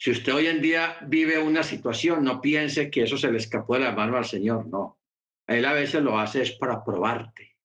[0.00, 3.74] Si usted hoy en día vive una situación, no piense que eso se le escapó
[3.74, 4.98] de la mano al Señor, no.
[5.46, 7.58] Él a veces lo hace es para probarte.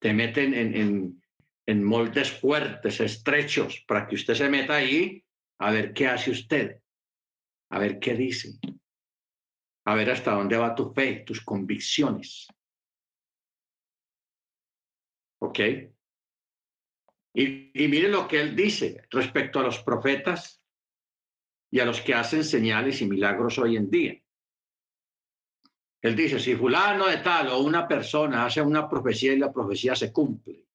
[0.00, 1.22] Te meten
[1.64, 5.24] en, moldes fuertes, estrechos, para que usted se meta ahí
[5.60, 6.82] a ver qué hace usted,
[7.70, 8.58] a ver qué dice,
[9.86, 12.48] a ver hasta dónde va tu fe, tus convicciones.
[15.38, 15.60] ¿Ok?
[17.32, 20.63] Y mire lo que él dice respecto a los profetas
[21.74, 24.22] y a los que hacen señales y milagros hoy en día.
[26.00, 29.96] Él dice, si fulano de tal o una persona hace una profecía y la profecía
[29.96, 30.68] se cumple,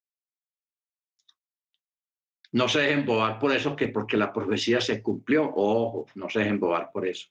[2.51, 6.39] no se dejen bobar por eso, que porque la profecía se cumplió, ojo, no se
[6.39, 7.29] dejen bobar por eso.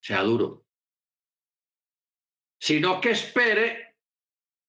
[0.00, 0.64] Sea duro.
[2.58, 3.96] Sino que espere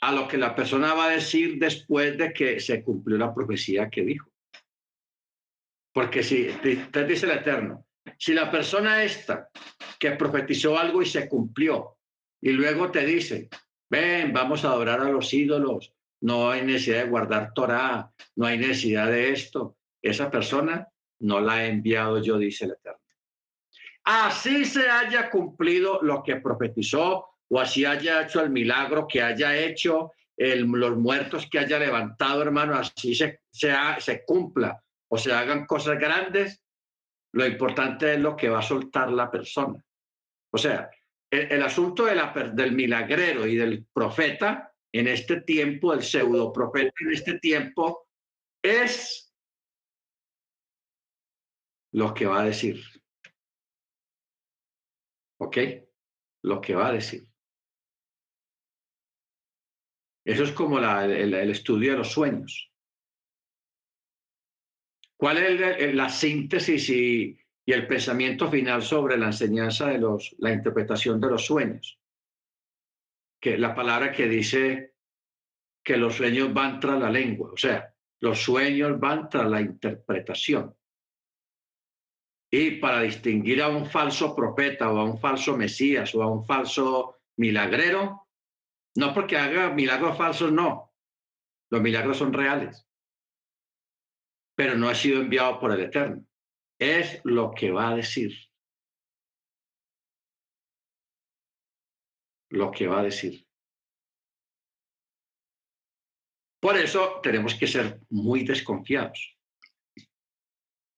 [0.01, 3.89] a lo que la persona va a decir después de que se cumplió la profecía
[3.89, 4.32] que dijo.
[5.93, 6.47] Porque si
[6.91, 7.85] te dice el Eterno,
[8.17, 9.49] si la persona esta
[9.99, 11.97] que profetizó algo y se cumplió,
[12.41, 13.49] y luego te dice,
[13.89, 18.57] ven, vamos a adorar a los ídolos, no hay necesidad de guardar Torah, no hay
[18.57, 20.87] necesidad de esto, esa persona
[21.19, 22.99] no la he enviado yo, dice el Eterno.
[24.05, 29.55] Así se haya cumplido lo que profetizó o así haya hecho el milagro que haya
[29.55, 34.83] hecho, los muertos que haya levantado, hermano, así se, se cumpla
[35.13, 36.63] o se hagan cosas grandes,
[37.35, 39.79] lo importante es lo que va a soltar la persona.
[40.51, 40.89] O sea,
[41.29, 46.91] el, asunto de la, del milagrero y del profeta en este tiempo, del pseudo profeta
[47.01, 48.07] en este tiempo,
[48.63, 49.31] es
[51.91, 52.83] lo que va a decir.
[55.41, 55.57] ¿Ok?
[56.41, 57.27] Lo que va a decir.
[60.25, 62.72] Eso es como el estudio de los sueños.
[65.23, 70.51] ¿Cuál es la síntesis y, y, el pensamiento final sobre la enseñanza de los, la
[70.51, 71.97] interpretación de los sueños?
[73.39, 74.95] Que la palabra que dice
[75.81, 80.75] que los sueños van tras la lengua, o sea, los sueños van tras la interpretación.
[82.51, 86.43] Y para distinguir a un falso profeta o a un falso Mesías o a un
[86.43, 88.27] falso milagrero,
[88.97, 90.93] no porque haga milagros falsos, no.
[91.69, 92.85] Los milagros son reales.
[94.55, 96.25] Pero no ha sido enviado por el Eterno.
[96.79, 98.31] Es lo que va a decir.
[102.49, 103.47] Lo que va a decir.
[106.61, 109.37] Por eso tenemos que ser muy desconfiados.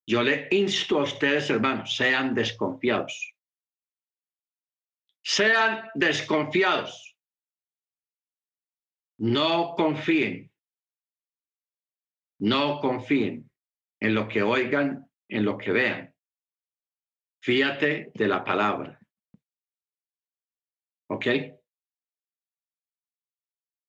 [0.07, 3.33] Yo le insto a ustedes, hermanos, sean desconfiados.
[5.23, 7.17] Sean desconfiados.
[9.17, 10.51] No confíen.
[12.45, 13.49] No confíen
[13.99, 16.13] en lo que oigan, en lo que vean.
[17.41, 18.99] Fíate de la palabra.
[21.09, 21.25] ¿Ok?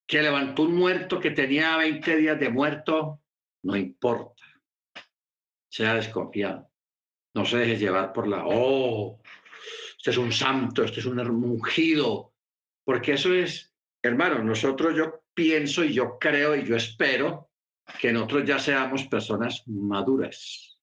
[0.07, 3.21] Que levantó un muerto que tenía 20 días de muerto,
[3.61, 4.43] no importa.
[5.69, 6.67] Sea desconfiado.
[7.35, 9.21] No se deje llevar por la, oh,
[9.97, 12.33] este es un santo, este es un ungido.
[12.83, 17.46] Porque eso es, hermano, nosotros yo pienso y yo creo y yo espero
[17.99, 20.77] que nosotros ya seamos personas maduras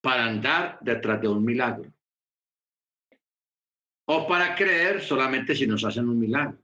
[0.00, 1.92] para andar detrás de un milagro.
[4.06, 6.58] O para creer solamente si nos hacen un milagro.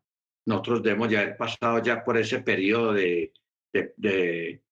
[0.46, 3.32] Nosotros debemos ya haber pasado ya por ese periodo de,
[3.72, 4.62] de,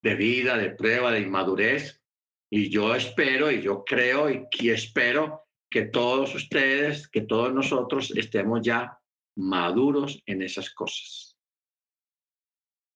[0.00, 2.02] de, vida, de prueba, de inmadurez.
[2.50, 8.12] Y yo espero y yo creo y, y espero que todos ustedes, que todos nosotros
[8.16, 8.98] estemos ya
[9.36, 11.36] maduros en esas cosas.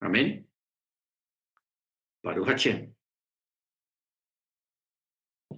[0.00, 0.48] Amén.
[2.24, 2.88] Baruch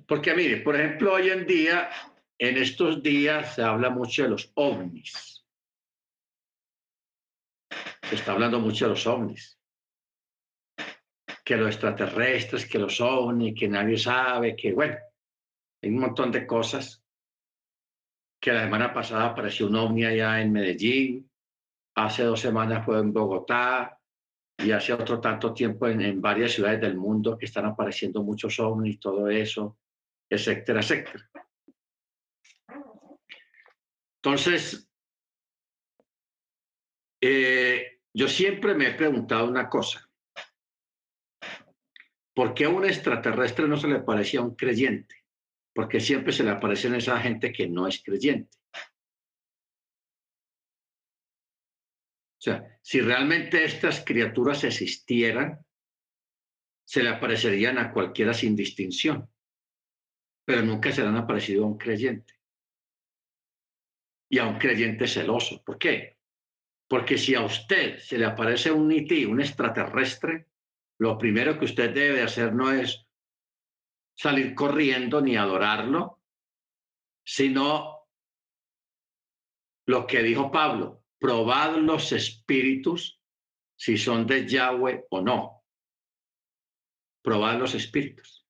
[0.09, 1.89] Porque mire, por ejemplo, hoy en día,
[2.39, 5.47] en estos días se habla mucho de los ovnis.
[8.03, 9.61] Se está hablando mucho de los ovnis.
[11.45, 14.97] Que los extraterrestres, que los ovnis, que nadie sabe, que bueno,
[15.81, 17.05] hay un montón de cosas.
[18.41, 21.31] Que la semana pasada apareció un ovni allá en Medellín,
[21.95, 24.01] hace dos semanas fue en Bogotá,
[24.59, 28.99] y hace otro tanto tiempo en, varias ciudades del mundo que están apareciendo muchos ovnis,
[28.99, 29.79] todo eso,
[30.29, 31.31] etcétera, etcétera.
[34.17, 34.89] Entonces,
[37.21, 40.09] eh, yo siempre me he preguntado una cosa.
[42.35, 45.25] ¿Por qué a un extraterrestre no se le parecía a un creyente?
[45.75, 48.57] Porque siempre se le aparece a esa gente que no es creyente.
[52.47, 55.65] Sea, si realmente estas criaturas existieran,
[56.85, 59.29] se le aparecerían a cualquiera sin distinción,
[60.45, 62.35] pero nunca se han aparecido a un creyente.
[64.29, 65.63] Y a un creyente celoso.
[65.65, 66.19] ¿Por qué?
[66.89, 70.47] Porque si a usted se le aparece un IT, un extraterrestre,
[70.99, 73.07] lo primero que usted debe hacer no es
[74.17, 76.23] salir corriendo ni adorarlo,
[77.25, 78.09] sino
[79.87, 83.21] lo que dijo Pablo, probad los espíritus
[83.77, 85.65] si son de Yahweh o no.
[87.21, 88.47] Probad los espíritus.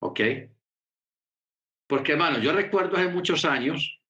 [0.00, 0.20] ¿Ok?
[1.86, 4.02] Porque, hermano, yo recuerdo hace muchos años,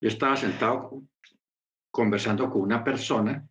[0.00, 1.02] yo estaba sentado
[1.90, 3.46] conversando con una persona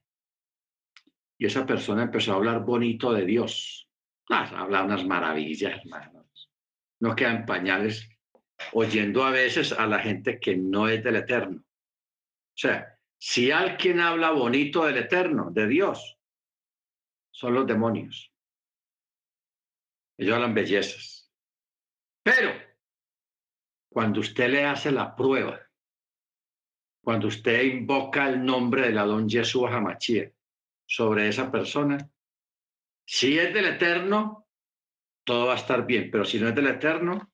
[1.37, 3.87] y esa persona empezó a hablar bonito de Dios.
[4.27, 6.51] Ah, habla unas maravillas, hermanos.
[6.99, 8.09] No quedan pañales
[8.74, 11.60] oyendo a veces a la gente que no es del Eterno.
[11.60, 16.18] O sea, si alguien habla bonito del Eterno, de Dios,
[17.32, 18.32] son los demonios.
[20.18, 21.32] Ellos hablan bellezas.
[22.24, 22.53] Pero
[23.89, 25.62] cuando usted le hace la prueba,
[27.03, 30.34] cuando usted invoca el nombre del Adón Jesús Hamachie
[30.86, 31.97] sobre esa persona,
[33.06, 34.47] si es del Eterno,
[35.24, 37.32] todo va a estar bien, pero si no es del Eterno,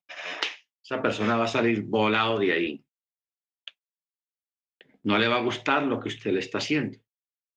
[0.91, 2.85] esa persona va a salir volado de ahí.
[5.03, 6.99] No le va a gustar lo que usted le está haciendo.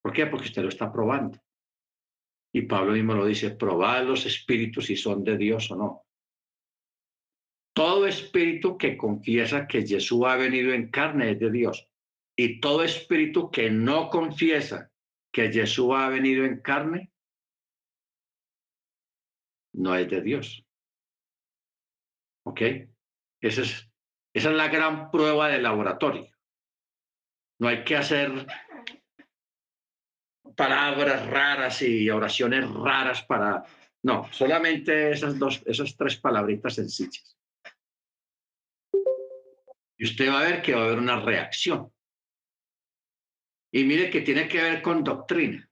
[0.01, 0.27] ¿Por qué?
[0.27, 1.43] Porque usted lo está probando.
[2.53, 6.07] Y Pablo mismo lo dice, probad los espíritus si son de Dios o no.
[7.75, 11.89] Todo espíritu que confiesa que Jesús ha venido en carne es de Dios.
[12.37, 14.93] Y todo espíritu que no confiesa
[15.33, 17.11] que Jesús ha venido en carne
[19.73, 20.65] no es de Dios.
[22.45, 22.94] ¿Ok?
[23.45, 23.91] Esa es,
[24.33, 26.27] esa es la gran prueba del laboratorio.
[27.61, 28.47] No hay que hacer
[30.57, 33.63] palabras raras y oraciones raras para...
[34.03, 37.39] No, solamente esas dos, esas tres palabritas sencillas.
[39.99, 41.93] Y usted va a ver que va a haber una reacción.
[43.71, 45.69] Y mire que tiene que ver con doctrina.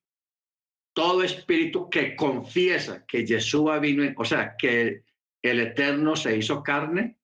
[0.94, 5.04] Todo espíritu que confiesa que Yeshua vino, o sea, que
[5.40, 7.16] el Eterno se hizo carne,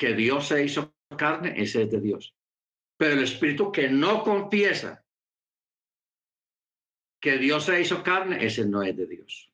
[0.00, 2.34] que Dios se hizo carne, ese es de Dios.
[2.96, 5.04] Pero el espíritu que no confiesa
[7.20, 9.52] que Dios se hizo carne, ese no es de Dios.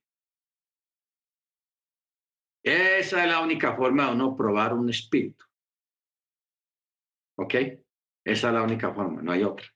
[2.62, 5.44] Esa es la única forma de uno probar un espíritu.
[7.38, 7.55] ¿Ok?
[8.24, 9.66] Esa es la única forma, no hay otra.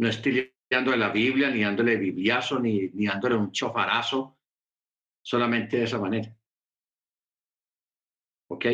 [0.00, 4.36] No estoy dándole la Biblia, ni dándole bibliazo, ni, ni dándole un chofarazo,
[5.22, 6.36] solamente de esa manera.
[8.48, 8.66] ¿Ok?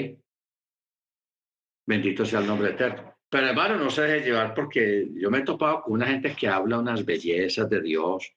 [1.91, 3.17] Bendito sea el nombre eterno.
[3.29, 6.47] Pero hermano, no se deje llevar porque yo me he topado con una gente que
[6.47, 8.33] habla unas bellezas de Dios.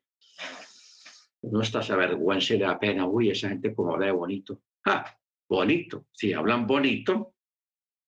[1.42, 3.06] Uno está se avergüenza y da pena.
[3.06, 4.60] Uy, esa gente como habla de bonito.
[4.84, 5.06] ¡Ja!
[5.48, 6.08] Bonito.
[6.12, 7.36] Sí, hablan bonito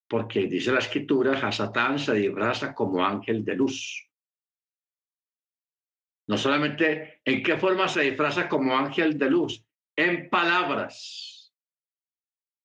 [0.07, 4.09] porque dice la escritura, Hasatán se disfraza como ángel de luz.
[6.27, 9.63] No solamente en qué forma se disfraza como ángel de luz,
[9.95, 11.53] en palabras,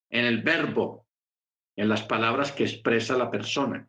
[0.08, 1.09] en el verbo,
[1.80, 3.88] en las palabras que expresa la persona.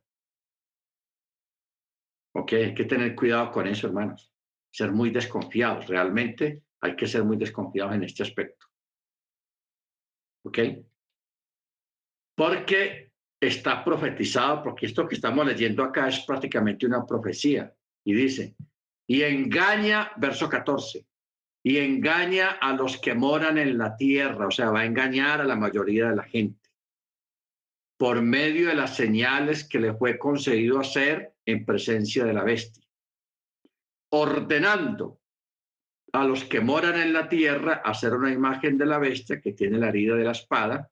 [2.34, 4.34] Ok, hay que tener cuidado con eso, hermanos.
[4.72, 5.88] Ser muy desconfiados.
[5.88, 8.66] Realmente hay que ser muy desconfiados en este aspecto.
[10.46, 10.60] Ok.
[12.34, 13.12] Porque
[13.42, 17.76] está profetizado, porque esto que estamos leyendo acá es prácticamente una profecía.
[18.06, 18.56] Y dice,
[19.06, 21.06] y engaña, verso 14,
[21.62, 25.46] y engaña a los que moran en la tierra, o sea, va a engañar a
[25.46, 26.61] la mayoría de la gente
[28.02, 32.84] por medio de las señales que le fue concedido hacer en presencia de la bestia,
[34.10, 35.20] ordenando
[36.12, 39.78] a los que moran en la tierra hacer una imagen de la bestia que tiene
[39.78, 40.90] la herida de la espada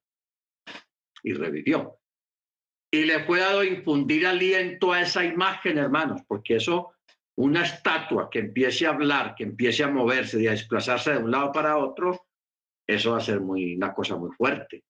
[1.23, 1.97] y revivió.
[2.91, 6.91] Y le fue dado infundir aliento a esa imagen, hermanos, porque eso,
[7.37, 11.31] una estatua que empiece a hablar, que empiece a moverse y a desplazarse de un
[11.31, 12.27] lado para otro,
[12.85, 14.83] eso va a ser muy, una cosa muy fuerte.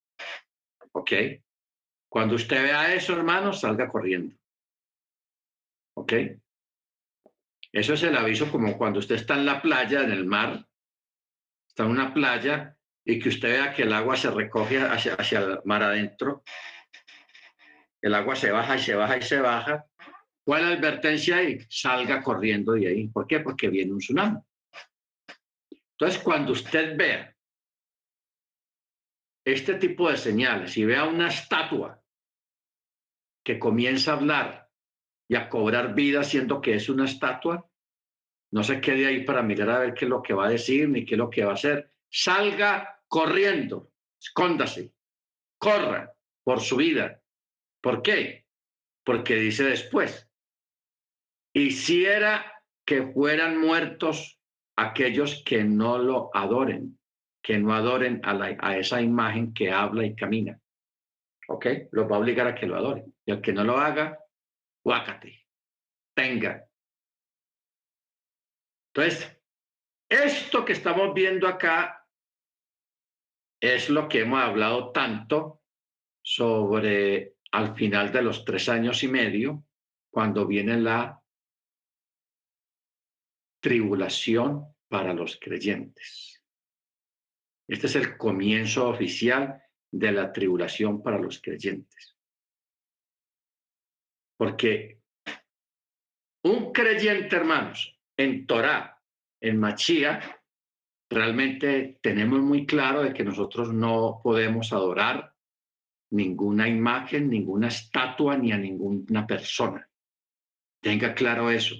[0.91, 1.13] ¿Ok?
[2.09, 4.35] Cuando usted vea eso, hermano, salga corriendo.
[5.95, 6.13] ¿Ok?
[7.71, 10.65] Eso es el aviso como cuando usted está en la playa, en el mar,
[11.67, 15.39] está en una playa y que usted vea que el agua se recoge hacia, hacia
[15.39, 16.43] el mar adentro.
[18.01, 19.85] El agua se baja y se baja y se baja.
[20.43, 21.59] ¿Cuál advertencia ahí?
[21.69, 23.07] Salga corriendo de ahí.
[23.07, 23.39] ¿Por qué?
[23.39, 24.39] Porque viene un tsunami.
[25.91, 27.35] Entonces, cuando usted vea
[29.45, 31.98] este tipo de señales y vea una estatua
[33.43, 34.69] que comienza a hablar
[35.27, 37.69] y a cobrar vida siendo que es una estatua,
[38.51, 40.89] no se quede ahí para mirar a ver qué es lo que va a decir
[40.89, 41.93] ni qué es lo que va a hacer.
[42.09, 44.93] Salga corriendo, escóndase,
[45.57, 46.13] corra
[46.43, 47.21] por su vida.
[47.81, 48.47] ¿Por qué?
[49.03, 50.27] Porque dice después,
[51.53, 54.39] hiciera que fueran muertos
[54.75, 56.99] aquellos que no lo adoren,
[57.43, 60.59] que no adoren a, a esa imagen que habla y camina.
[61.47, 61.67] ¿Ok?
[61.91, 63.13] Lo va a obligar a que lo adoren.
[63.29, 64.17] Y al que no lo haga,
[64.83, 65.45] guácate,
[66.15, 66.67] tenga.
[68.87, 69.39] Entonces,
[70.09, 72.07] esto que estamos viendo acá
[73.61, 75.61] es lo que hemos hablado tanto
[76.23, 79.63] sobre al final de los tres años y medio,
[80.11, 81.21] cuando viene la
[83.61, 86.43] tribulación para los creyentes.
[87.67, 89.61] Este es el comienzo oficial
[89.91, 92.18] de la tribulación para los creyentes.
[94.39, 95.01] Porque
[96.45, 98.97] un creyente, hermanos, en Torah,
[99.41, 100.39] en Machía,
[101.09, 105.35] realmente tenemos muy claro de que nosotros no podemos adorar
[106.11, 109.85] ninguna imagen, ninguna estatua, ni a ninguna persona.
[110.81, 111.75] Tenga claro eso.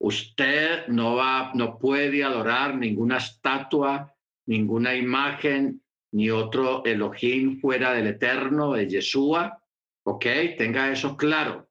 [0.00, 4.16] Usted no va, no puede adorar ninguna estatua,
[4.46, 5.82] ninguna imagen,
[6.12, 9.60] ni otro Elohim fuera del Eterno, de Yeshua.
[10.04, 10.24] ¿Ok?
[10.58, 11.70] Tenga eso claro.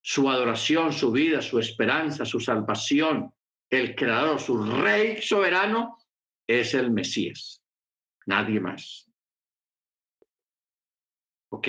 [0.00, 3.34] Su adoración, su vida, su esperanza, su salvación,
[3.70, 5.98] el Creador, su Rey soberano,
[6.46, 7.62] es el Mesías.
[8.26, 9.10] Nadie más.
[11.50, 11.68] ¿Ok?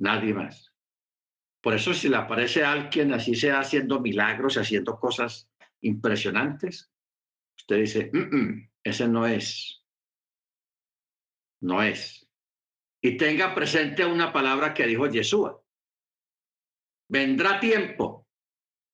[0.00, 0.72] Nadie más.
[1.62, 5.48] Por eso si le aparece a alguien así sea haciendo milagros, haciendo cosas
[5.80, 6.90] impresionantes,
[7.56, 9.84] usted dice, mm, mm, ese no es
[11.64, 12.23] no es.
[13.04, 15.62] Y tenga presente una palabra que dijo Yeshua.
[17.06, 18.26] Vendrá tiempo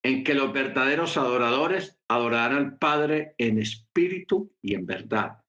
[0.03, 5.45] en que los verdaderos adoradores adorarán al Padre en espíritu y en verdad.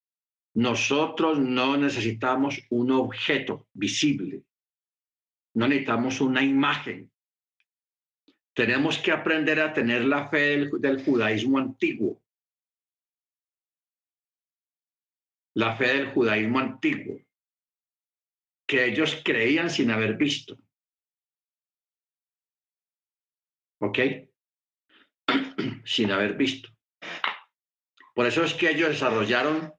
[0.54, 4.44] Nosotros no necesitamos un objeto visible,
[5.56, 7.12] no necesitamos una imagen.
[8.54, 12.22] Tenemos que aprender a tener la fe del, judaísmo antiguo.
[15.56, 17.20] La fe del judaísmo antiguo,
[18.72, 20.58] que ellos creían sin haber visto.
[23.82, 24.00] ¿Ok?
[25.84, 26.70] sin haber visto.
[28.16, 29.74] Por eso es que ellos desarrollaron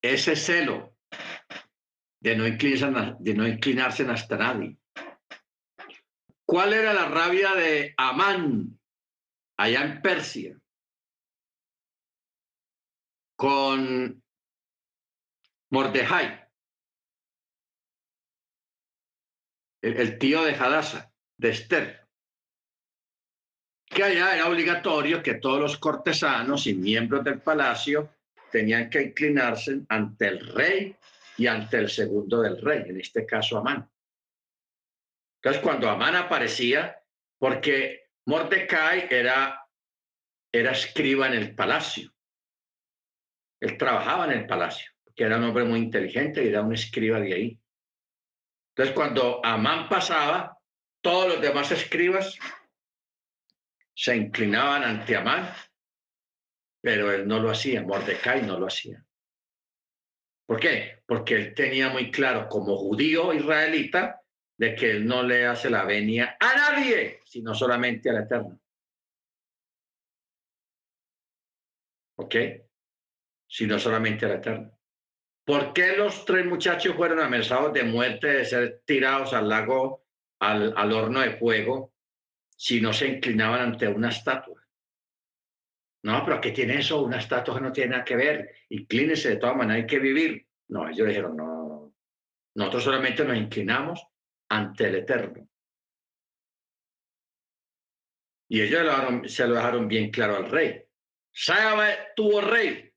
[0.00, 0.96] ese celo
[2.18, 4.78] de no inclinarse, de no inclinarse hasta nadie.
[6.46, 8.80] ¿Cuál era la rabia de Amán
[9.58, 10.58] allá en Persia?
[13.36, 14.22] Con
[15.70, 16.46] Mordejai,
[19.82, 22.08] el, tío de Hadassah, de Esther,
[23.84, 28.14] que allá era obligatorio que todos los cortesanos y miembros del palacio
[28.50, 30.96] tenían que inclinarse ante el rey
[31.36, 33.88] y ante el segundo del rey, en este caso Amán.
[35.40, 37.00] Entonces, cuando Amán aparecía,
[37.38, 39.68] porque Mordecai era,
[40.50, 42.15] era escriba en el palacio,
[43.60, 47.20] él trabajaba en el palacio, que era un hombre muy inteligente y era un escriba
[47.20, 47.60] de ahí.
[48.74, 50.58] Entonces, cuando Amán pasaba,
[51.00, 52.38] todos los demás escribas
[53.94, 55.48] se inclinaban ante Amán
[56.86, 59.04] pero él no lo hacía, Mordecai no lo hacía.
[60.46, 61.02] ¿Por qué?
[61.04, 64.22] Porque él tenía muy claro como judío israelita
[64.56, 68.60] de que él no le hace la venia a nadie, sino solamente al Eterno.
[72.18, 72.34] ¿Ok?
[73.48, 74.72] Sino solamente al Eterno.
[75.44, 80.04] ¿Por qué los tres muchachos fueron amenazados de muerte, de ser tirados al lago,
[80.40, 81.94] al, al horno de fuego,
[82.56, 84.60] si no se inclinaban ante una estatua?
[86.02, 87.02] No, pero ¿qué tiene eso?
[87.02, 88.54] Una estatua no tiene nada que ver.
[88.70, 90.46] Inclínese de todas maneras, hay que vivir.
[90.68, 91.94] No, ellos dijeron, no,
[92.54, 94.06] nosotros solamente nos inclinamos
[94.48, 95.48] ante el Eterno.
[98.48, 100.84] Y ellos se lo dejaron bien claro al rey.
[101.32, 102.92] Sabe tú, rey,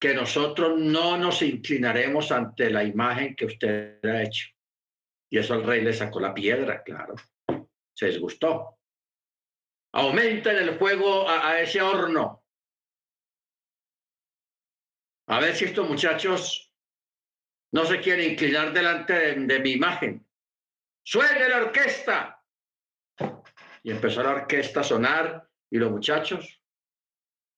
[0.00, 4.48] que nosotros no nos inclinaremos ante la imagen que usted ha hecho.
[5.30, 7.14] Y eso al rey le sacó la piedra, claro.
[7.94, 8.78] Se disgustó.
[9.92, 12.42] Aumenten el fuego a, ese horno.
[15.28, 16.72] A ver si estos muchachos
[17.72, 20.26] no se quieren inclinar delante de, mi imagen.
[21.04, 22.42] ¡Suene la orquesta!
[23.82, 26.59] Y empezó la orquesta a sonar y los muchachos,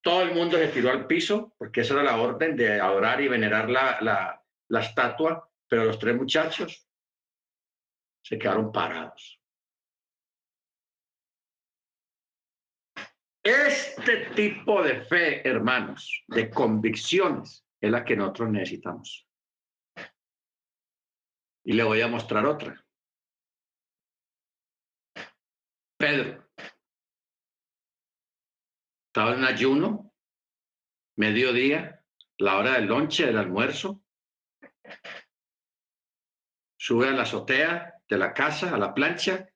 [0.02, 3.28] todo el mundo se tiró al piso, porque esa era la orden de adorar y
[3.28, 6.88] venerar la, la estatua, pero los tres muchachos
[8.24, 9.40] se quedaron parados.
[13.44, 19.28] Este tipo de fe, hermanos, de convicciones, es la que nosotros necesitamos.
[21.64, 22.84] Y le voy a mostrar otra.
[25.96, 26.41] Pedro.
[29.12, 30.10] Estaba en ayuno,
[31.16, 32.02] mediodía,
[32.38, 34.02] la hora del lonche, del almuerzo.
[36.78, 39.50] Sube a la azotea de la casa, a la plancha,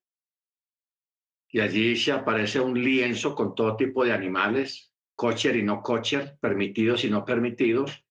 [1.48, 6.36] y allí se aparece un lienzo con todo tipo de animales, cocher y no cocher,
[6.38, 8.04] permitidos y no permitidos,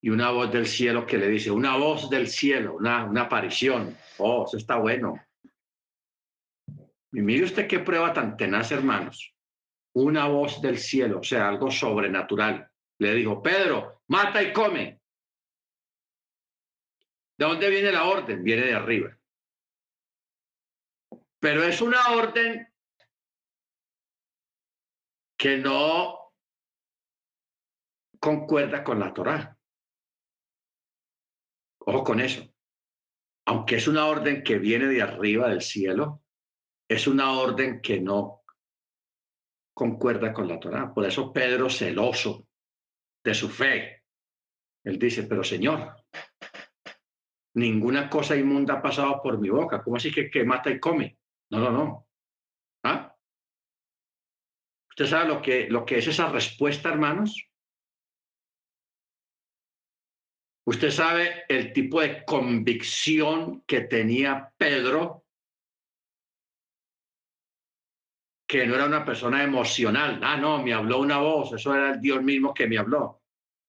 [0.00, 3.98] y una voz del cielo que le dice, una voz del cielo, una, una aparición.
[4.16, 5.20] Oh, eso está bueno.
[7.12, 9.34] Y mire usted qué prueba tan tenaz, hermanos.
[9.94, 12.70] Una voz del cielo, o sea, algo sobrenatural.
[12.98, 15.00] Le dijo, Pedro, mata y come.
[17.36, 18.44] ¿De dónde viene la orden?
[18.44, 19.16] Viene de arriba.
[21.40, 22.68] Pero es una orden
[25.36, 26.34] que no
[28.20, 29.56] concuerda con la Torá.
[31.78, 32.46] Ojo con eso.
[33.46, 36.22] Aunque es una orden que viene de arriba del cielo,
[36.90, 38.42] es una orden que no
[39.72, 40.92] concuerda con la Torá.
[40.92, 42.48] Por eso Pedro, celoso
[43.22, 44.02] de su fe,
[44.82, 45.94] él dice, pero Señor,
[47.54, 49.80] ninguna cosa inmunda ha pasado por mi boca.
[49.84, 51.16] ¿Cómo así que, que mata y come?
[51.50, 52.08] No, no, no.
[52.82, 53.16] ¿Ah?
[54.88, 57.40] ¿Usted sabe lo que, lo que es esa respuesta, hermanos?
[60.66, 65.24] Usted sabe el tipo de convicción que tenía Pedro,
[68.50, 70.18] que no era una persona emocional.
[70.24, 73.22] Ah, no, me habló una voz, eso era el Dios mismo que me habló.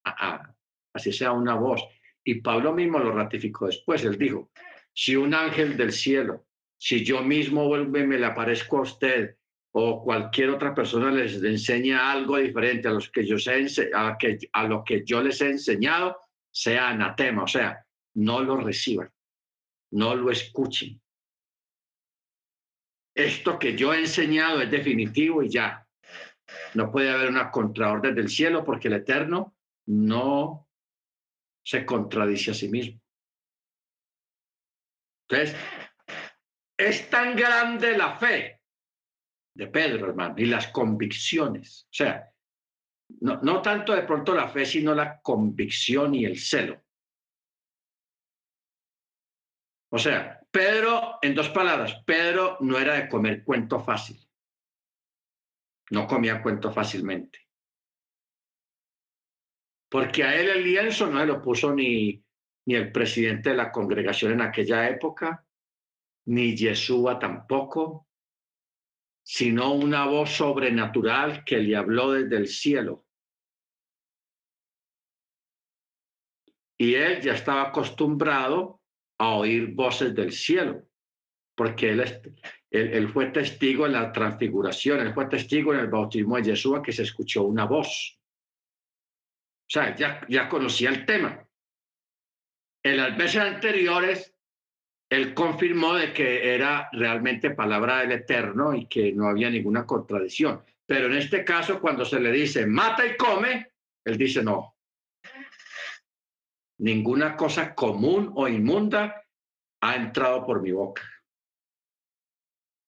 [0.03, 0.55] Ah, ah,
[0.93, 1.83] así sea una voz.
[2.23, 4.03] y Pablo mismo lo ratificó después.
[4.03, 4.49] Él dijo,
[4.91, 9.35] si un ángel del cielo, si yo mismo vuelvo y me le aparezco a usted
[9.71, 14.39] o cualquier otra persona les enseña algo diferente a los que yo sé, a, que,
[14.51, 16.17] a lo que yo les he enseñado,
[16.51, 19.11] sea anatema, o sea, no lo reciban,
[19.91, 21.00] no lo escuchen.
[23.15, 25.85] Esto que yo he enseñado es definitivo y ya.
[26.73, 29.55] No puede haber una contraorden del cielo porque el Eterno
[29.87, 30.69] no
[31.63, 33.01] se contradice a sí mismo.
[35.29, 35.55] Entonces,
[36.77, 38.61] es tan grande la fe
[39.55, 41.85] de Pedro, hermano, y las convicciones.
[41.85, 42.29] O sea,
[43.19, 46.81] no, no tanto de pronto la fe, sino la convicción y el celo.
[49.93, 54.19] O sea, Pedro, en dos palabras, Pedro no era de comer cuento fácil.
[55.91, 57.39] No comía cuento fácilmente.
[59.89, 62.23] Porque a él el lienzo no se lo puso ni,
[62.65, 65.45] ni el presidente de la congregación en aquella época,
[66.25, 68.07] ni Yeshua tampoco,
[69.23, 73.05] sino una voz sobrenatural que le habló desde el cielo.
[76.77, 78.80] Y él ya estaba acostumbrado
[79.21, 80.83] a oír voces del cielo,
[81.55, 82.03] porque él,
[82.71, 86.91] él, fue testigo en la transfiguración, él fue testigo en el bautismo de Yeshua que
[86.91, 88.19] se escuchó una voz.
[89.61, 91.47] O sea, ya, ya conocía el tema.
[92.83, 94.33] En las veces anteriores,
[95.07, 100.63] él confirmó de que era realmente palabra del Eterno y que no había ninguna contradicción.
[100.87, 103.67] Pero en este caso, cuando se le dice mata y come,
[104.03, 104.70] él dice no,
[106.81, 109.23] ninguna cosa común o inmunda
[109.81, 111.03] ha entrado por mi boca.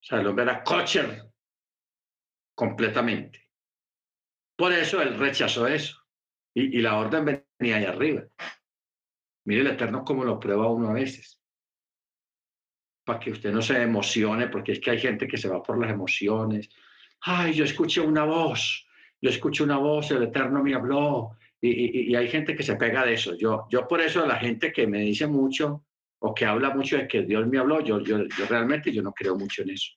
[0.02, 1.32] O sea, el hombre era kosher
[2.56, 3.52] completamente.
[4.58, 6.00] Por eso él rechazó eso.
[6.56, 7.26] Y, la orden
[7.60, 8.24] venía ahí arriba.
[9.46, 11.41] Mire el Eterno cómo lo prueba uno a veces.
[13.06, 15.80] Para que usted no se emocione, porque es que hay gente que se va por
[15.80, 16.70] las emociones.
[17.22, 18.88] Ay, yo escuché una voz,
[19.20, 23.14] yo escuché una voz, el Eterno me habló, y, hay gente que se pega de
[23.14, 23.36] eso.
[23.38, 25.86] Yo, yo por eso la gente que me dice mucho
[26.20, 29.14] o que habla mucho de que Dios me habló, yo, yo, yo realmente yo no
[29.14, 29.93] creo mucho en eso.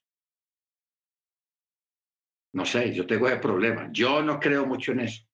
[2.52, 3.90] No sé, yo tengo ese problema.
[3.92, 5.24] Yo no creo mucho en eso.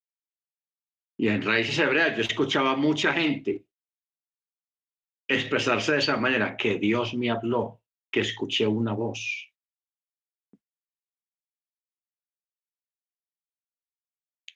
[1.19, 3.67] Y en Raíces Hebreas yo escuchaba a mucha gente
[5.29, 9.51] expresarse de esa manera, que Dios me habló, que escuché una voz.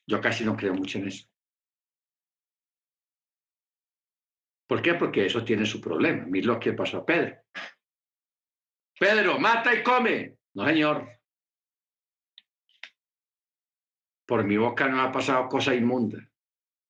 [0.07, 1.27] Yo casi no creo mucho en eso.
[4.67, 4.95] ¿Por qué?
[4.95, 6.25] Porque eso tiene su problema.
[6.27, 7.37] Mira lo que pasó a Pedro.
[8.99, 10.37] Pedro, mata y come.
[10.53, 11.07] No, señor.
[14.25, 16.19] Por mi boca no ha pasado cosa inmunda.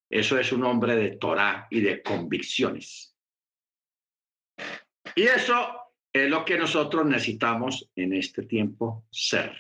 [0.10, 3.16] Eso es un hombre de Torah y de convicciones.
[5.16, 9.56] Y eso es lo que nosotros necesitamos en este tiempo ser.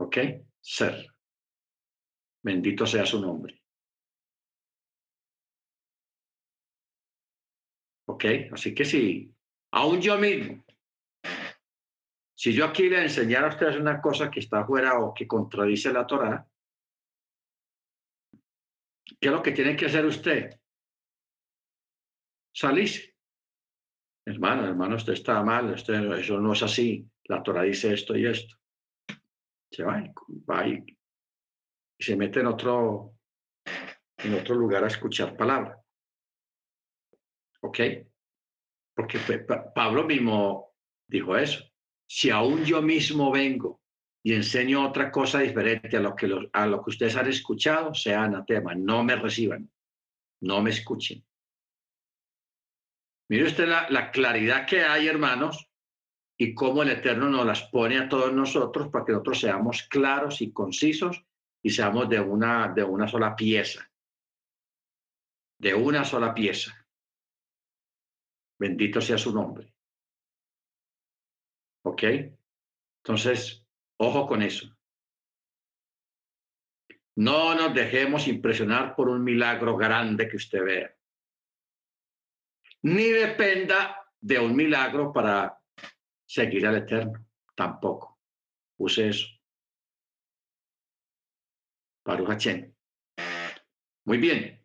[0.00, 0.16] ¿Ok?
[0.60, 1.06] Ser.
[2.42, 3.63] Bendito sea su nombre.
[8.14, 8.24] ¿Ok?
[8.52, 9.34] Así que si,
[9.72, 10.64] aún yo mismo,
[12.32, 15.92] si yo aquí le enseñara a ustedes una cosa que está fuera o que contradice
[15.92, 16.46] la Torah,
[19.20, 20.60] ¿qué es lo que tiene que hacer usted?
[22.54, 23.16] Salirse.
[24.24, 27.04] Hermano, hermano, usted está mal, eso no es así.
[27.24, 28.54] La Torah dice esto y esto.
[29.72, 30.04] Se va,
[30.48, 30.84] va y
[31.98, 33.16] se mete en otro,
[34.18, 35.83] en otro lugar a escuchar palabra.
[37.64, 37.80] ¿Ok?
[38.94, 39.18] Porque
[39.74, 40.74] Pablo mismo
[41.08, 41.64] dijo eso.
[42.06, 43.80] Si aún yo mismo vengo
[44.22, 48.24] y enseño otra cosa diferente a lo que, a lo que ustedes han escuchado, sea
[48.24, 49.70] anatema, no me reciban,
[50.42, 51.24] no me escuchen.
[53.30, 55.66] Mire usted la, la claridad que hay, hermanos,
[56.38, 60.42] y cómo el Eterno nos las pone a todos nosotros para que nosotros seamos claros
[60.42, 61.24] y concisos
[61.62, 63.90] y seamos de una, de una sola pieza.
[65.58, 66.83] De una sola pieza.
[68.58, 69.72] Bendito sea su nombre.
[71.84, 72.02] ¿Ok?
[73.02, 73.66] Entonces,
[73.98, 74.74] ojo con eso.
[77.16, 80.96] No nos dejemos impresionar por un milagro grande que usted vea.
[82.82, 85.60] Ni dependa de un milagro para
[86.26, 87.24] seguir al Eterno.
[87.54, 88.20] Tampoco.
[88.78, 89.28] Use eso.
[92.04, 92.46] Baruch
[94.04, 94.62] Muy bien.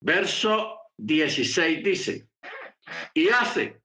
[0.00, 2.28] Verso 16 dice,
[3.14, 3.80] y hace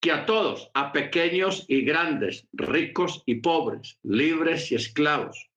[0.00, 5.50] que a todos, a pequeños y grandes, ricos y pobres, libres y esclavos,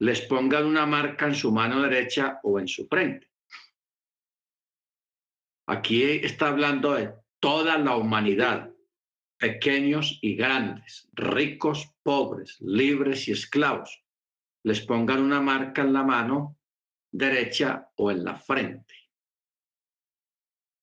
[0.00, 3.30] les pongan una marca en su mano derecha o en su frente.
[5.66, 8.70] Aquí está hablando de toda la humanidad,
[9.38, 14.02] pequeños y grandes, ricos, pobres, libres y esclavos,
[14.64, 16.58] les pongan una marca en la mano
[17.10, 19.03] derecha o en la frente.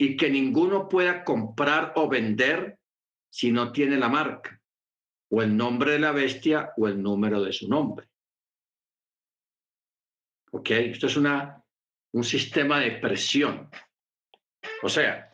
[0.02, 2.80] Y que ninguno pueda comprar o vender
[3.30, 4.60] si no tiene la marca,
[5.30, 8.10] o el nombre de la bestia o el número de su nombre.
[10.54, 10.72] ¿Ok?
[10.72, 11.64] Esto es una,
[12.14, 13.70] un sistema de presión.
[14.82, 15.32] O sea,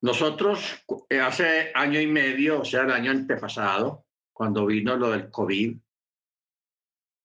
[0.00, 5.30] nosotros eh, hace año y medio, o sea, el año antepasado, cuando vino lo del
[5.30, 5.76] COVID,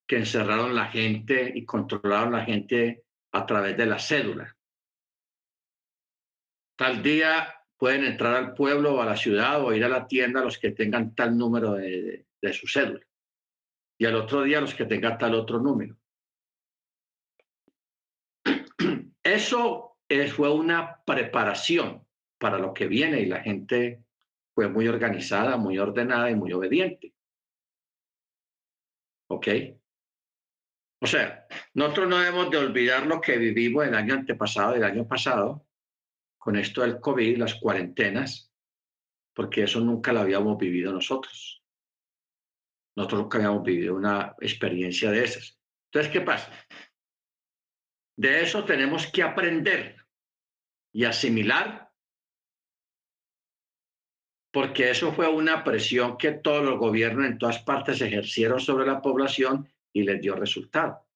[0.06, 4.58] que encerraron la gente y controlaron la gente a través de la cédula.
[6.80, 10.42] Tal día pueden entrar al pueblo o a la ciudad o ir a la tienda
[10.42, 13.06] los que tengan tal número de, de su cédula.
[13.98, 15.98] Y al otro día los que tengan tal otro número.
[19.24, 19.98] Eso
[20.34, 22.08] fue una preparación
[22.38, 24.06] para lo que viene y la gente
[24.56, 27.14] fue muy organizada, muy ordenada y muy obediente.
[29.28, 29.48] ¿Ok?
[31.02, 34.86] O sea, nosotros no debemos de olvidar lo que vivimos el año antepasado y el
[34.86, 35.66] año pasado
[36.40, 38.52] con esto del COVID, las cuarentenas,
[39.36, 41.64] porque eso nunca lo habíamos vivido nosotros.
[42.96, 45.60] Nosotros nunca habíamos vivido una experiencia de esas.
[45.92, 46.52] Entonces, ¿qué pasa?
[48.18, 49.96] De eso tenemos que aprender
[50.94, 51.92] y asimilar,
[54.52, 59.02] porque eso fue una presión que todos los gobiernos en todas partes ejercieron sobre la
[59.02, 61.09] población y les dio resultado.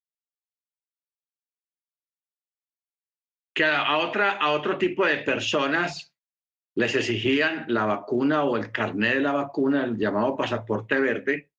[3.53, 6.13] Que a, otra, a otro tipo de personas
[6.75, 11.51] les exigían la vacuna o el carnet de la vacuna, el llamado pasaporte verde,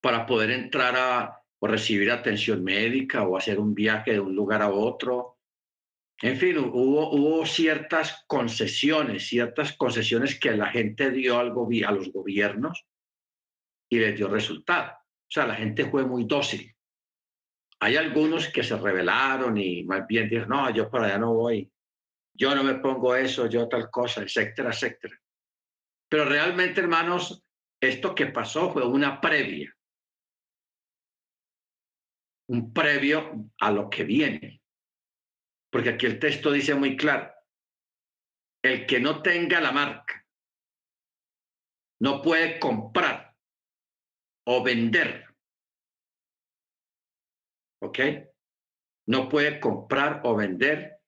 [0.00, 4.62] para poder entrar a, o recibir atención médica o hacer un viaje de un lugar
[4.62, 5.38] a otro.
[6.20, 12.12] En fin, hubo, hubo ciertas concesiones, ciertas concesiones que la gente dio al a los
[12.12, 12.86] gobiernos
[13.88, 14.92] y les dio resultado.
[14.92, 16.75] O sea, la gente fue muy dócil.
[17.80, 21.70] Hay algunos que se rebelaron y más bien dijeron, no, yo para allá no voy,
[22.34, 25.14] yo no me pongo eso, yo tal cosa, etcétera, etcétera.
[26.08, 27.44] Pero realmente, hermanos,
[27.80, 29.76] esto que pasó fue una previa
[32.48, 34.62] un previo a lo que viene.
[35.70, 37.32] Porque aquí el texto dice muy claro,
[38.62, 40.24] el que no tenga la marca
[42.00, 43.34] no puede comprar
[44.46, 45.25] o vender.
[47.82, 47.98] ¿Ok?
[49.08, 50.98] No puede comprar o vender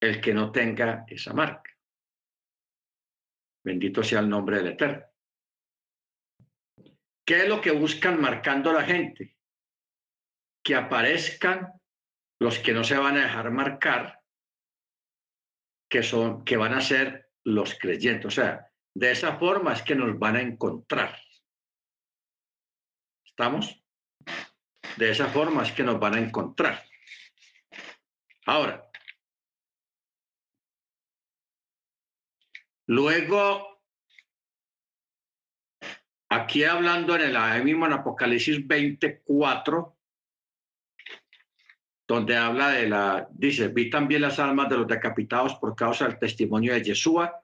[0.00, 1.70] el que no tenga esa marca.
[3.64, 5.04] Bendito sea el nombre del Eterno.
[7.26, 9.36] ¿Qué es lo que buscan marcando la gente?
[10.66, 11.80] que aparezcan
[12.40, 14.20] los que no se van a dejar marcar,
[15.88, 18.26] que son, que van a ser los creyentes.
[18.26, 21.16] O sea, de esa forma es que nos van a encontrar.
[23.24, 23.80] ¿Estamos?
[24.96, 26.82] De esa forma es que nos van a encontrar.
[28.46, 28.88] Ahora,
[32.86, 33.82] luego,
[36.30, 39.96] aquí hablando en el mismo en Apocalipsis 24,
[42.08, 46.18] donde habla de la, dice, vi también las almas de los decapitados por causa del
[46.18, 47.42] testimonio de Yeshua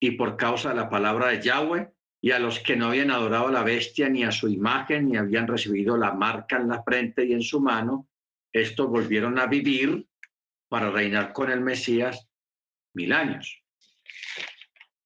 [0.00, 3.48] y por causa de la palabra de Yahweh, y a los que no habían adorado
[3.48, 7.24] a la bestia ni a su imagen, ni habían recibido la marca en la frente
[7.24, 8.08] y en su mano,
[8.52, 10.06] estos volvieron a vivir
[10.68, 12.28] para reinar con el Mesías
[12.94, 13.62] mil años.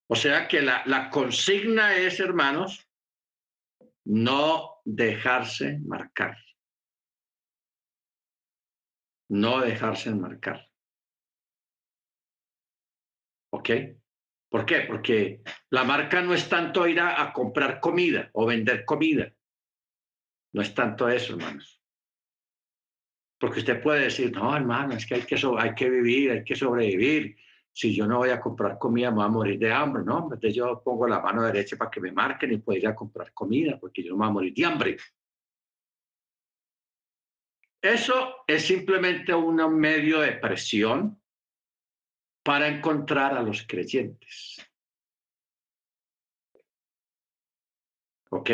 [0.07, 2.89] O sea que la, consigna es, hermanos,
[4.05, 6.37] no dejarse marcar
[9.33, 10.69] no dejarse enmarcar.
[13.51, 13.71] ¿Ok?
[14.53, 14.83] ¿Por qué?
[14.83, 15.41] Porque
[15.71, 19.33] la marca no es tanto ir a, comprar comida o vender comida.
[20.53, 21.83] No es tanto eso, hermanos.
[23.41, 26.55] Porque usted puede decir, no, hermano, es que hay que, hay que vivir, hay que
[26.55, 27.35] sobrevivir.
[27.73, 30.25] Si yo no voy a comprar comida, me voy a morir de hambre, ¿no?
[30.25, 33.33] Entonces yo pongo la mano derecha para que me marquen y pueda ir a comprar
[33.33, 34.97] comida, porque yo no me voy a morir de hambre.
[37.81, 41.22] Eso es simplemente un medio de presión
[42.43, 44.57] para encontrar a los creyentes.
[48.31, 48.51] ¿Ok?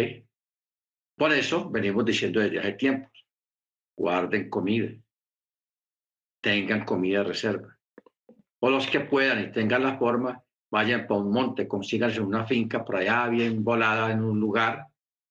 [1.17, 3.27] Por eso venimos diciendo desde hace tiempos,
[3.97, 4.91] guarden comida,
[6.41, 7.77] tengan comida reserva.
[8.61, 12.85] O los que puedan y tengan la forma, vayan para un monte, consíganse una finca
[12.85, 14.87] por allá bien volada en un lugar.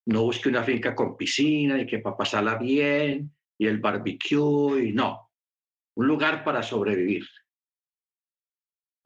[0.05, 4.93] No busque una finca con piscina y que para pasarla bien, y el barbecue y
[4.93, 5.32] no.
[5.95, 7.26] un lugar para sobrevivir.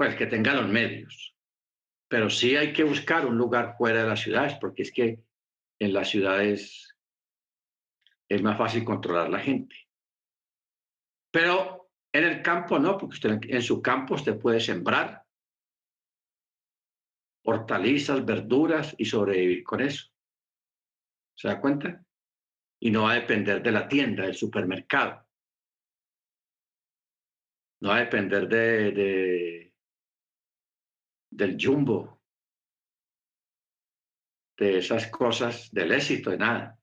[0.01, 1.37] Pues que tenga los medios.
[2.07, 5.23] Pero sí hay que buscar un lugar fuera de las ciudades, porque es que
[5.79, 6.97] en las ciudades
[8.27, 9.75] es más fácil controlar la gente.
[11.29, 15.23] Pero en el campo no, porque en su campo usted puede sembrar
[17.45, 20.11] hortalizas, verduras y sobrevivir con eso.
[21.37, 22.03] ¿Se da cuenta?
[22.79, 25.27] Y no va a depender de la tienda, del supermercado.
[27.81, 29.70] No va a depender de, de
[31.31, 32.21] del jumbo,
[34.57, 36.77] de esas cosas, del éxito, de nada.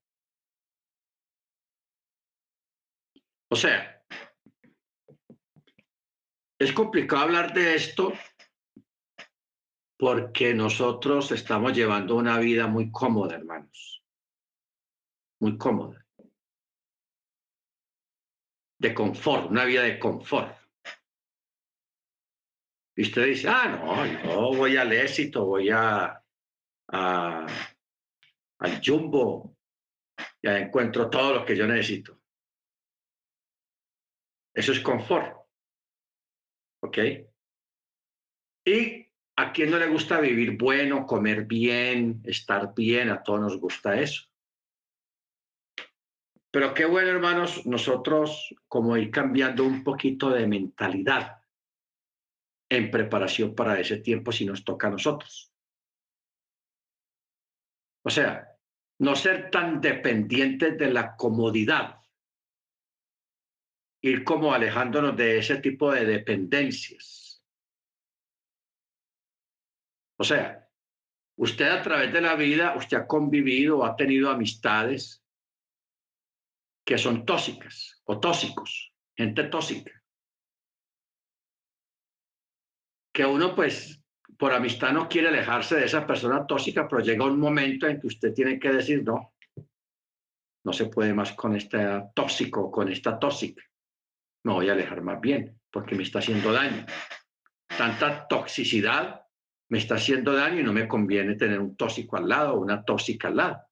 [3.50, 4.02] O sea,
[6.58, 8.12] es complicado hablar de esto
[9.96, 14.04] porque nosotros estamos llevando una vida muy cómoda, hermanos.
[15.40, 16.04] Muy cómoda.
[18.80, 20.57] De confort, una vida de confort.
[22.98, 26.20] Y usted dice, ah, no, yo voy al éxito, voy a,
[26.88, 27.46] a
[28.58, 29.56] al jumbo,
[30.42, 32.20] ya encuentro todo lo que yo necesito.
[34.52, 35.32] Eso es confort.
[36.82, 36.98] ¿Ok?
[38.66, 43.60] Y a quién no le gusta vivir bueno, comer bien, estar bien, a todos nos
[43.60, 44.24] gusta eso.
[46.50, 51.38] Pero qué bueno, hermanos, nosotros como ir cambiando un poquito de mentalidad
[52.70, 55.52] en preparación para ese tiempo si nos toca a nosotros.
[58.04, 58.48] O sea,
[59.00, 62.00] no ser tan dependientes de la comodidad,
[64.02, 67.44] ir como alejándonos de ese tipo de dependencias.
[70.18, 70.68] O sea,
[71.36, 75.24] usted a través de la vida, usted ha convivido ha tenido amistades
[76.84, 79.97] que son tóxicas o tóxicos, gente tóxica.
[83.18, 84.00] Que uno pues
[84.38, 88.06] por amistad no quiere alejarse de esa persona tóxica, pero llega un momento en que
[88.06, 89.34] usted tiene que decir, no,
[90.64, 91.78] no se puede más con este
[92.14, 93.60] tóxico, con esta tóxica.
[94.44, 96.86] Me voy a alejar más bien, porque me está haciendo daño.
[97.76, 99.26] Tanta toxicidad
[99.68, 102.84] me está haciendo daño y no me conviene tener un tóxico al lado o una
[102.84, 103.62] tóxica al lado.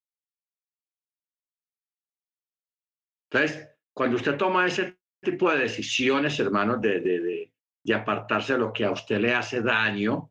[3.30, 7.55] Entonces, cuando usted toma ese tipo de decisiones, hermanos, de, de, de
[7.92, 10.30] apartarse de lo que a usted le hace daño,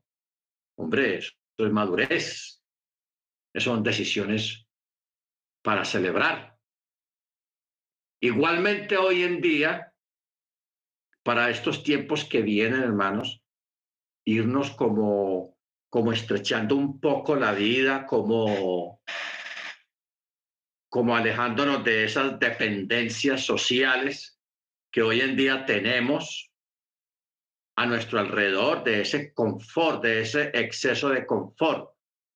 [0.77, 2.61] Hombre, eso es madurez.
[3.55, 4.67] Son decisiones
[5.63, 6.57] para celebrar.
[8.21, 9.93] Igualmente hoy en día,
[11.23, 13.41] para estos tiempos que vienen, hermanos,
[14.25, 15.57] irnos como,
[15.89, 19.01] como estrechando un poco la vida, como,
[20.89, 24.39] como alejándonos de esas dependencias sociales
[24.91, 26.51] que hoy en día tenemos
[27.77, 31.91] a nuestro alrededor, de ese confort, de ese exceso de confort,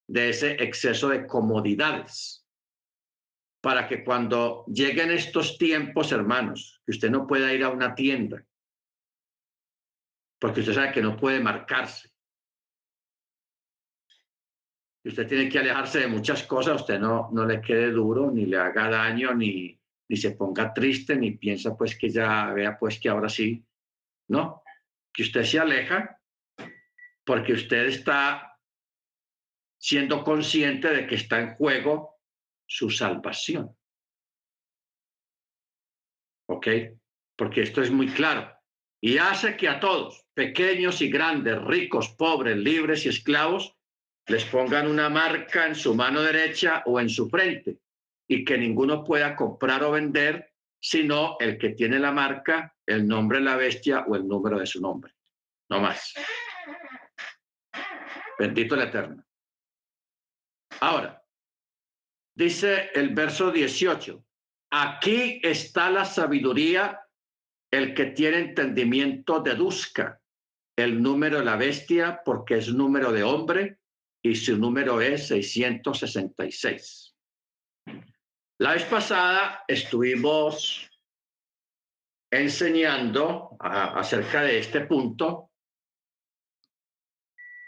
[0.08, 2.46] de ese exceso de comodidades.
[3.62, 8.46] Para que cuando lleguen estos tiempos, hermanos, que usted no pueda ir a una tienda,
[10.40, 12.10] porque usted sabe que no puede marcarse.
[15.04, 18.46] Y usted tiene que alejarse de muchas cosas, usted no, no le quede duro, ni
[18.46, 19.80] le haga daño, ni,
[20.10, 23.64] ni se ponga triste, ni piensa pues que ya vea pues que ahora sí,
[24.30, 24.64] ¿no?
[25.20, 26.18] Que usted se aleja
[27.26, 28.58] porque usted está
[29.78, 32.22] siendo consciente de que está en juego
[32.66, 33.76] su salvación.
[36.48, 36.68] ¿Ok?
[37.36, 38.50] Porque esto es muy claro.
[39.02, 43.76] Y hace que a todos, pequeños y grandes, ricos, pobres, libres y esclavos,
[44.26, 47.80] les pongan una marca en su mano derecha o en su frente
[48.26, 53.40] y que ninguno pueda comprar o vender sino el que tiene la marca, el nombre
[53.40, 55.14] de la bestia o el número de su nombre.
[55.70, 56.14] No más.
[58.38, 59.24] Bendito el Eterno.
[60.80, 61.22] Ahora,
[62.34, 64.24] dice el verso 18,
[64.72, 67.02] aquí está la sabiduría,
[67.70, 70.22] el que tiene entendimiento deduzca
[70.78, 73.80] el número de la bestia porque es número de hombre
[74.24, 77.09] y su número es 666.
[78.62, 80.92] La vez pasada estuvimos
[82.30, 85.52] enseñando acerca de este punto,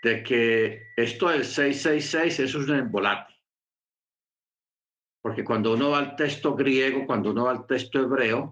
[0.03, 3.33] de que esto del 666 eso es un embolate.
[5.21, 8.51] Porque cuando uno va al texto griego, cuando uno va al texto hebreo,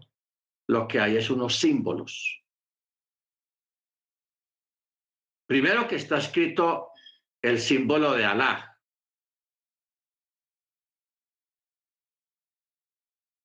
[0.69, 2.41] lo que hay es unos símbolos.
[5.45, 6.91] Primero que está escrito
[7.41, 8.68] el símbolo de Alá,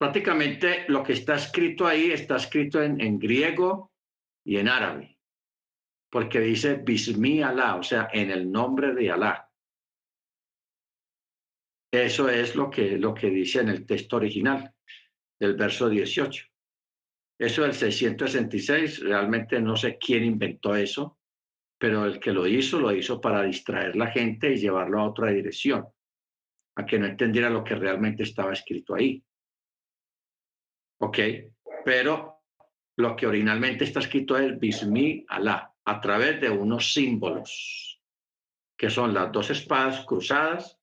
[0.04, 3.90] prácticamente lo que está escrito ahí está escrito en, griego
[4.44, 5.18] y en árabe,
[6.10, 9.50] porque dice Bismi Alá, o sea, en el nombre de Alá.
[11.90, 14.74] Eso es lo que, lo que dice en el texto original
[15.40, 16.44] del verso 18.
[17.38, 21.18] Eso del 666, realmente no sé quién inventó eso,
[21.78, 25.30] pero el que lo hizo, lo hizo para distraer la gente y llevarlo a otra
[25.30, 25.86] dirección,
[26.76, 29.24] a que no entendiera lo que realmente estaba escrito ahí.
[30.98, 31.18] ¿Ok?
[31.84, 32.42] Pero
[32.96, 38.00] lo que originalmente está escrito es Bismi Alá, a través de unos símbolos,
[38.76, 40.80] que son las dos espadas cruzadas.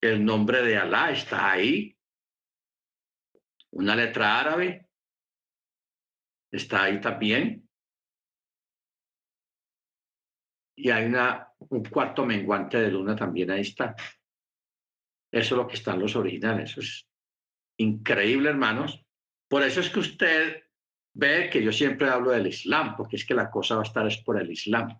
[0.00, 1.96] El nombre de Alá está ahí,
[3.72, 4.88] una letra árabe
[6.50, 7.68] está ahí también.
[10.76, 13.94] Y hay una, un cuarto menguante de luna también ahí está.
[15.30, 16.70] Eso es lo que están los originales.
[16.70, 17.08] Eso es
[17.78, 19.04] increíble, hermanos.
[19.48, 20.62] Por eso es que usted
[21.14, 24.06] ve que yo siempre hablo del Islam, porque es que la cosa va a estar
[24.06, 24.98] es por el Islam.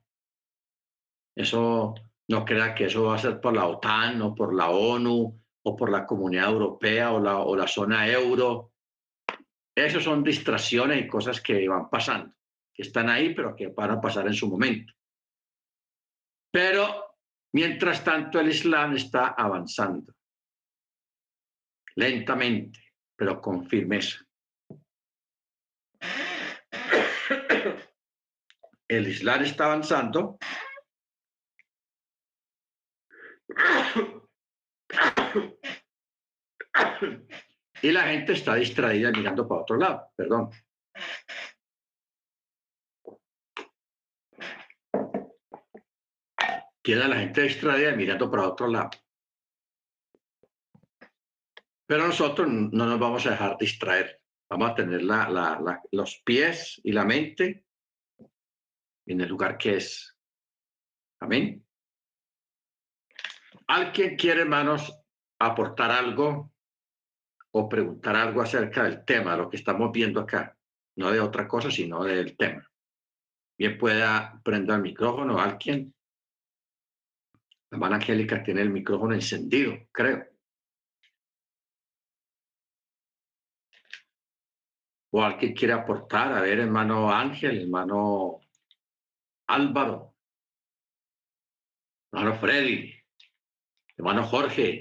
[1.36, 1.94] Eso
[2.28, 5.76] no crea que eso va a ser por la OTAN o por la ONU o
[5.76, 8.72] por la Comunidad Europea o la, o la zona euro.
[9.74, 12.34] Eso son distracciones y cosas que van pasando,
[12.74, 14.92] que están ahí, pero que van a pasar en su momento.
[16.50, 17.16] Pero
[17.52, 20.17] mientras tanto el Islam está avanzando
[21.98, 24.24] lentamente, pero con firmeza.
[28.86, 30.38] El Islam está avanzando.
[37.82, 40.50] Y la gente está distraída mirando para otro lado, perdón.
[46.82, 48.90] Queda la gente distraída mirando para otro lado.
[51.88, 54.20] Pero nosotros no nos vamos a dejar distraer.
[54.50, 57.64] Vamos a tener los pies y la mente
[59.06, 60.14] en el lugar que es.
[61.20, 61.66] Amén.
[63.68, 64.94] ¿Alguien quiere, hermanos,
[65.38, 66.52] aportar algo
[67.52, 70.54] o preguntar algo acerca del tema, lo que estamos viendo acá?
[70.96, 72.70] No de otra cosa, sino del tema.
[73.56, 75.94] Bien pueda prender el micrófono alguien.
[77.70, 80.37] La hermana Angélica tiene el micrófono encendido, creo.
[85.10, 86.32] O alguien quiere aportar.
[86.32, 88.40] A ver, hermano Ángel, hermano
[89.46, 90.14] Álvaro,
[92.12, 92.94] hermano Freddy,
[93.96, 94.78] hermano Jorge.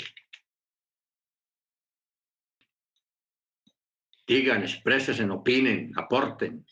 [4.27, 6.65] Digan, expresen, opinen, aporten.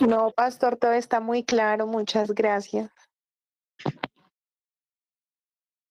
[0.00, 1.86] No, pastor, todo está muy claro.
[1.86, 2.90] Muchas gracias.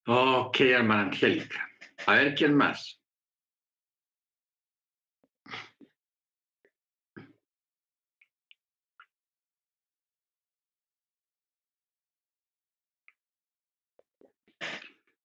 [0.07, 1.67] Ok, hermana Angélica.
[2.05, 3.01] A ver, ¿quién más?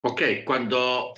[0.05, 1.15] Ok, cuando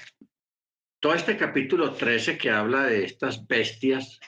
[1.00, 4.20] todo este capítulo 13 que habla de estas bestias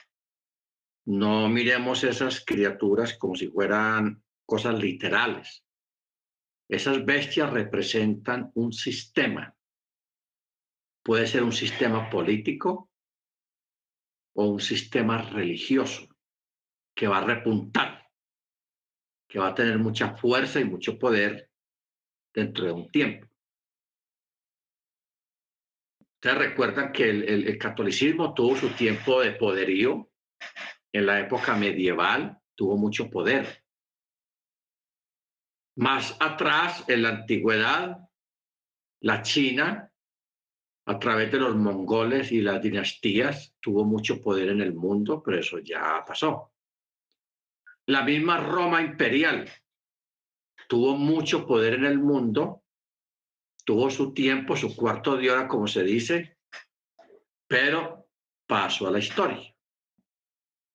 [1.07, 5.63] no miremos esas criaturas como si fueran cosas literales.
[6.69, 9.55] Esas bestias representan un sistema.
[11.01, 12.91] Puede ser un sistema político
[14.35, 16.09] o un sistema religioso
[16.93, 18.05] que va a repuntar,
[19.29, 21.49] que va a tener mucha fuerza y mucho poder
[22.33, 23.27] dentro de un tiempo.
[26.15, 30.11] Ustedes recuerdan que el, catolicismo tuvo su tiempo de poderío
[30.97, 33.63] en la época medieval tuvo mucho poder.
[35.75, 37.99] Más atrás, en la antigüedad,
[39.01, 39.91] la China,
[40.87, 45.37] a través de los mongoles y las dinastías, tuvo mucho poder en el mundo, pero
[45.37, 46.51] eso ya pasó.
[47.85, 49.47] La misma Roma imperial
[50.67, 52.63] tuvo mucho poder en el mundo,
[53.63, 56.39] tuvo su tiempo, su cuarto de hora, como se dice,
[57.47, 58.07] pero
[58.47, 59.56] pasó a la historia.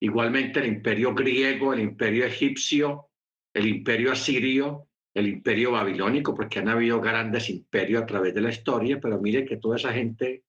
[0.03, 3.09] Igualmente el imperio griego, el imperio egipcio,
[3.53, 8.49] el imperio asirio, el imperio babilónico, porque han habido grandes imperios a través de la
[8.49, 10.43] historia, pero mire que toda esa gente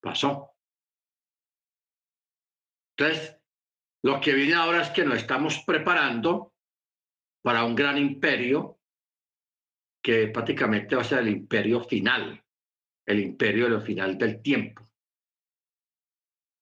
[0.00, 0.50] pasó.
[2.98, 3.38] Entonces,
[4.02, 6.54] lo que viene ahora es que nos estamos preparando
[7.40, 8.80] para un gran imperio
[10.02, 12.44] que prácticamente va a ser el imperio final,
[13.06, 14.84] el imperio de lo final del tiempo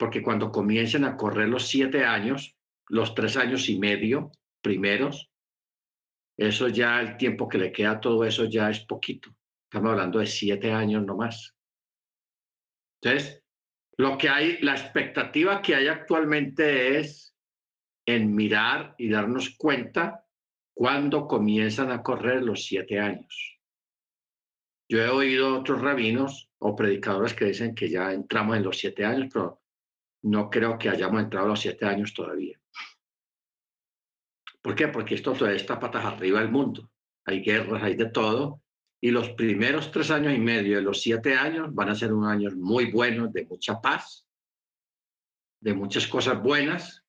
[0.02, 2.56] porque cuando comiencen a correr los siete años,
[2.88, 5.30] los tres años y medio primeros,
[6.36, 9.30] eso ya el tiempo que le queda a todo eso ya es poquito.
[9.62, 11.54] Estamos hablando de siete años no más.
[13.00, 13.44] Entonces,
[13.96, 17.36] lo que hay, la expectativa que hay actualmente es
[18.04, 20.26] en mirar y darnos cuenta
[20.74, 23.56] cuando comienzan a correr los siete años.
[24.88, 29.04] Yo he oído otros rabinos o predicadores que dicen que ya entramos en los siete
[29.04, 29.61] años, pero
[30.22, 32.58] no creo que hayamos entrado a los siete años todavía.
[34.60, 34.88] ¿Por qué?
[34.88, 36.88] Porque esto todavía está patas arriba del mundo.
[37.24, 38.62] Hay guerras, hay de todo.
[39.00, 42.30] Y los primeros tres años y medio de los siete años van a ser unos
[42.30, 44.24] años muy buenos, de mucha paz,
[45.60, 47.04] de muchas cosas buenas,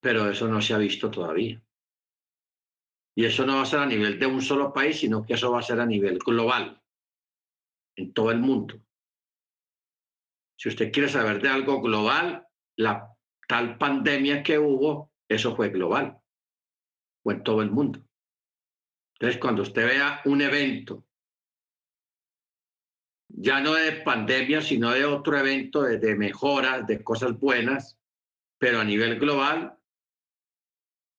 [0.00, 1.62] pero eso no se ha visto todavía.
[3.14, 5.52] Y eso no va a ser a nivel de un solo país, sino que eso
[5.52, 6.82] va a ser a nivel global,
[7.96, 8.82] en todo el mundo.
[10.62, 13.12] Si usted quiere saber de algo global, la
[13.48, 16.16] tal pandemia que hubo, eso fue global,
[17.24, 17.98] o en todo el mundo.
[19.14, 21.04] Entonces, cuando usted vea un evento,
[23.26, 27.98] ya no de pandemia, sino de otro evento de, de mejoras, de cosas buenas,
[28.56, 29.76] pero a nivel global,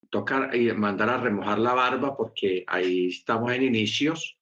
[0.09, 4.39] toca mandar a remojar la barba porque ahí estamos en inicios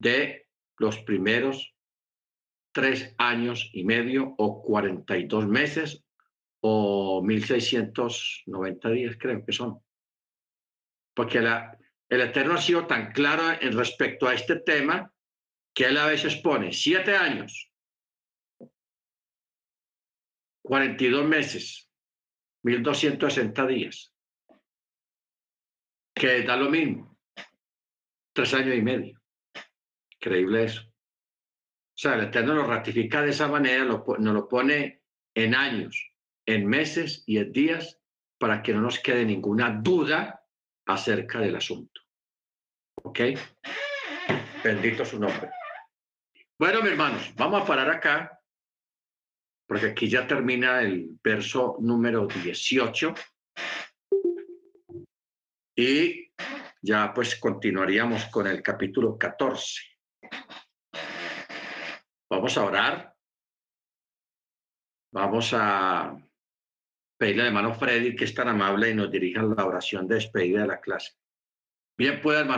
[0.00, 1.69] de los primeros
[2.72, 6.04] tres años y medio o 42 meses
[6.60, 9.80] o 1690 días creo que son.
[11.14, 11.76] Porque la,
[12.08, 15.12] el Eterno ha sido tan claro en respecto a este tema
[15.74, 17.70] que él a veces pone siete años,
[20.62, 21.90] 42 meses,
[22.62, 24.12] 1260 días,
[26.14, 27.16] que da lo mismo,
[28.32, 29.20] tres años y medio.
[30.12, 30.89] Increíble eso.
[32.00, 35.02] O sea, el Eterno lo ratifica de esa manera, lo, nos lo pone
[35.34, 36.14] en años,
[36.46, 38.00] en meses y en días
[38.38, 40.42] para que no nos quede ninguna duda
[40.86, 42.00] acerca del asunto.
[43.02, 43.20] ¿Ok?
[44.64, 45.50] Bendito su nombre.
[46.58, 48.40] Bueno, mis hermanos, vamos a parar acá,
[49.66, 53.12] porque aquí ya termina el verso número 18.
[55.76, 56.32] Y
[56.80, 59.99] ya pues continuaríamos con el capítulo 14.
[62.30, 63.16] Vamos a orar.
[65.12, 66.16] Vamos a
[67.18, 70.62] pedirle a hermano Freddy que es tan amable y nos dirija la oración de despedida
[70.62, 71.12] de la clase.
[71.98, 72.48] Bien, pues, hermano.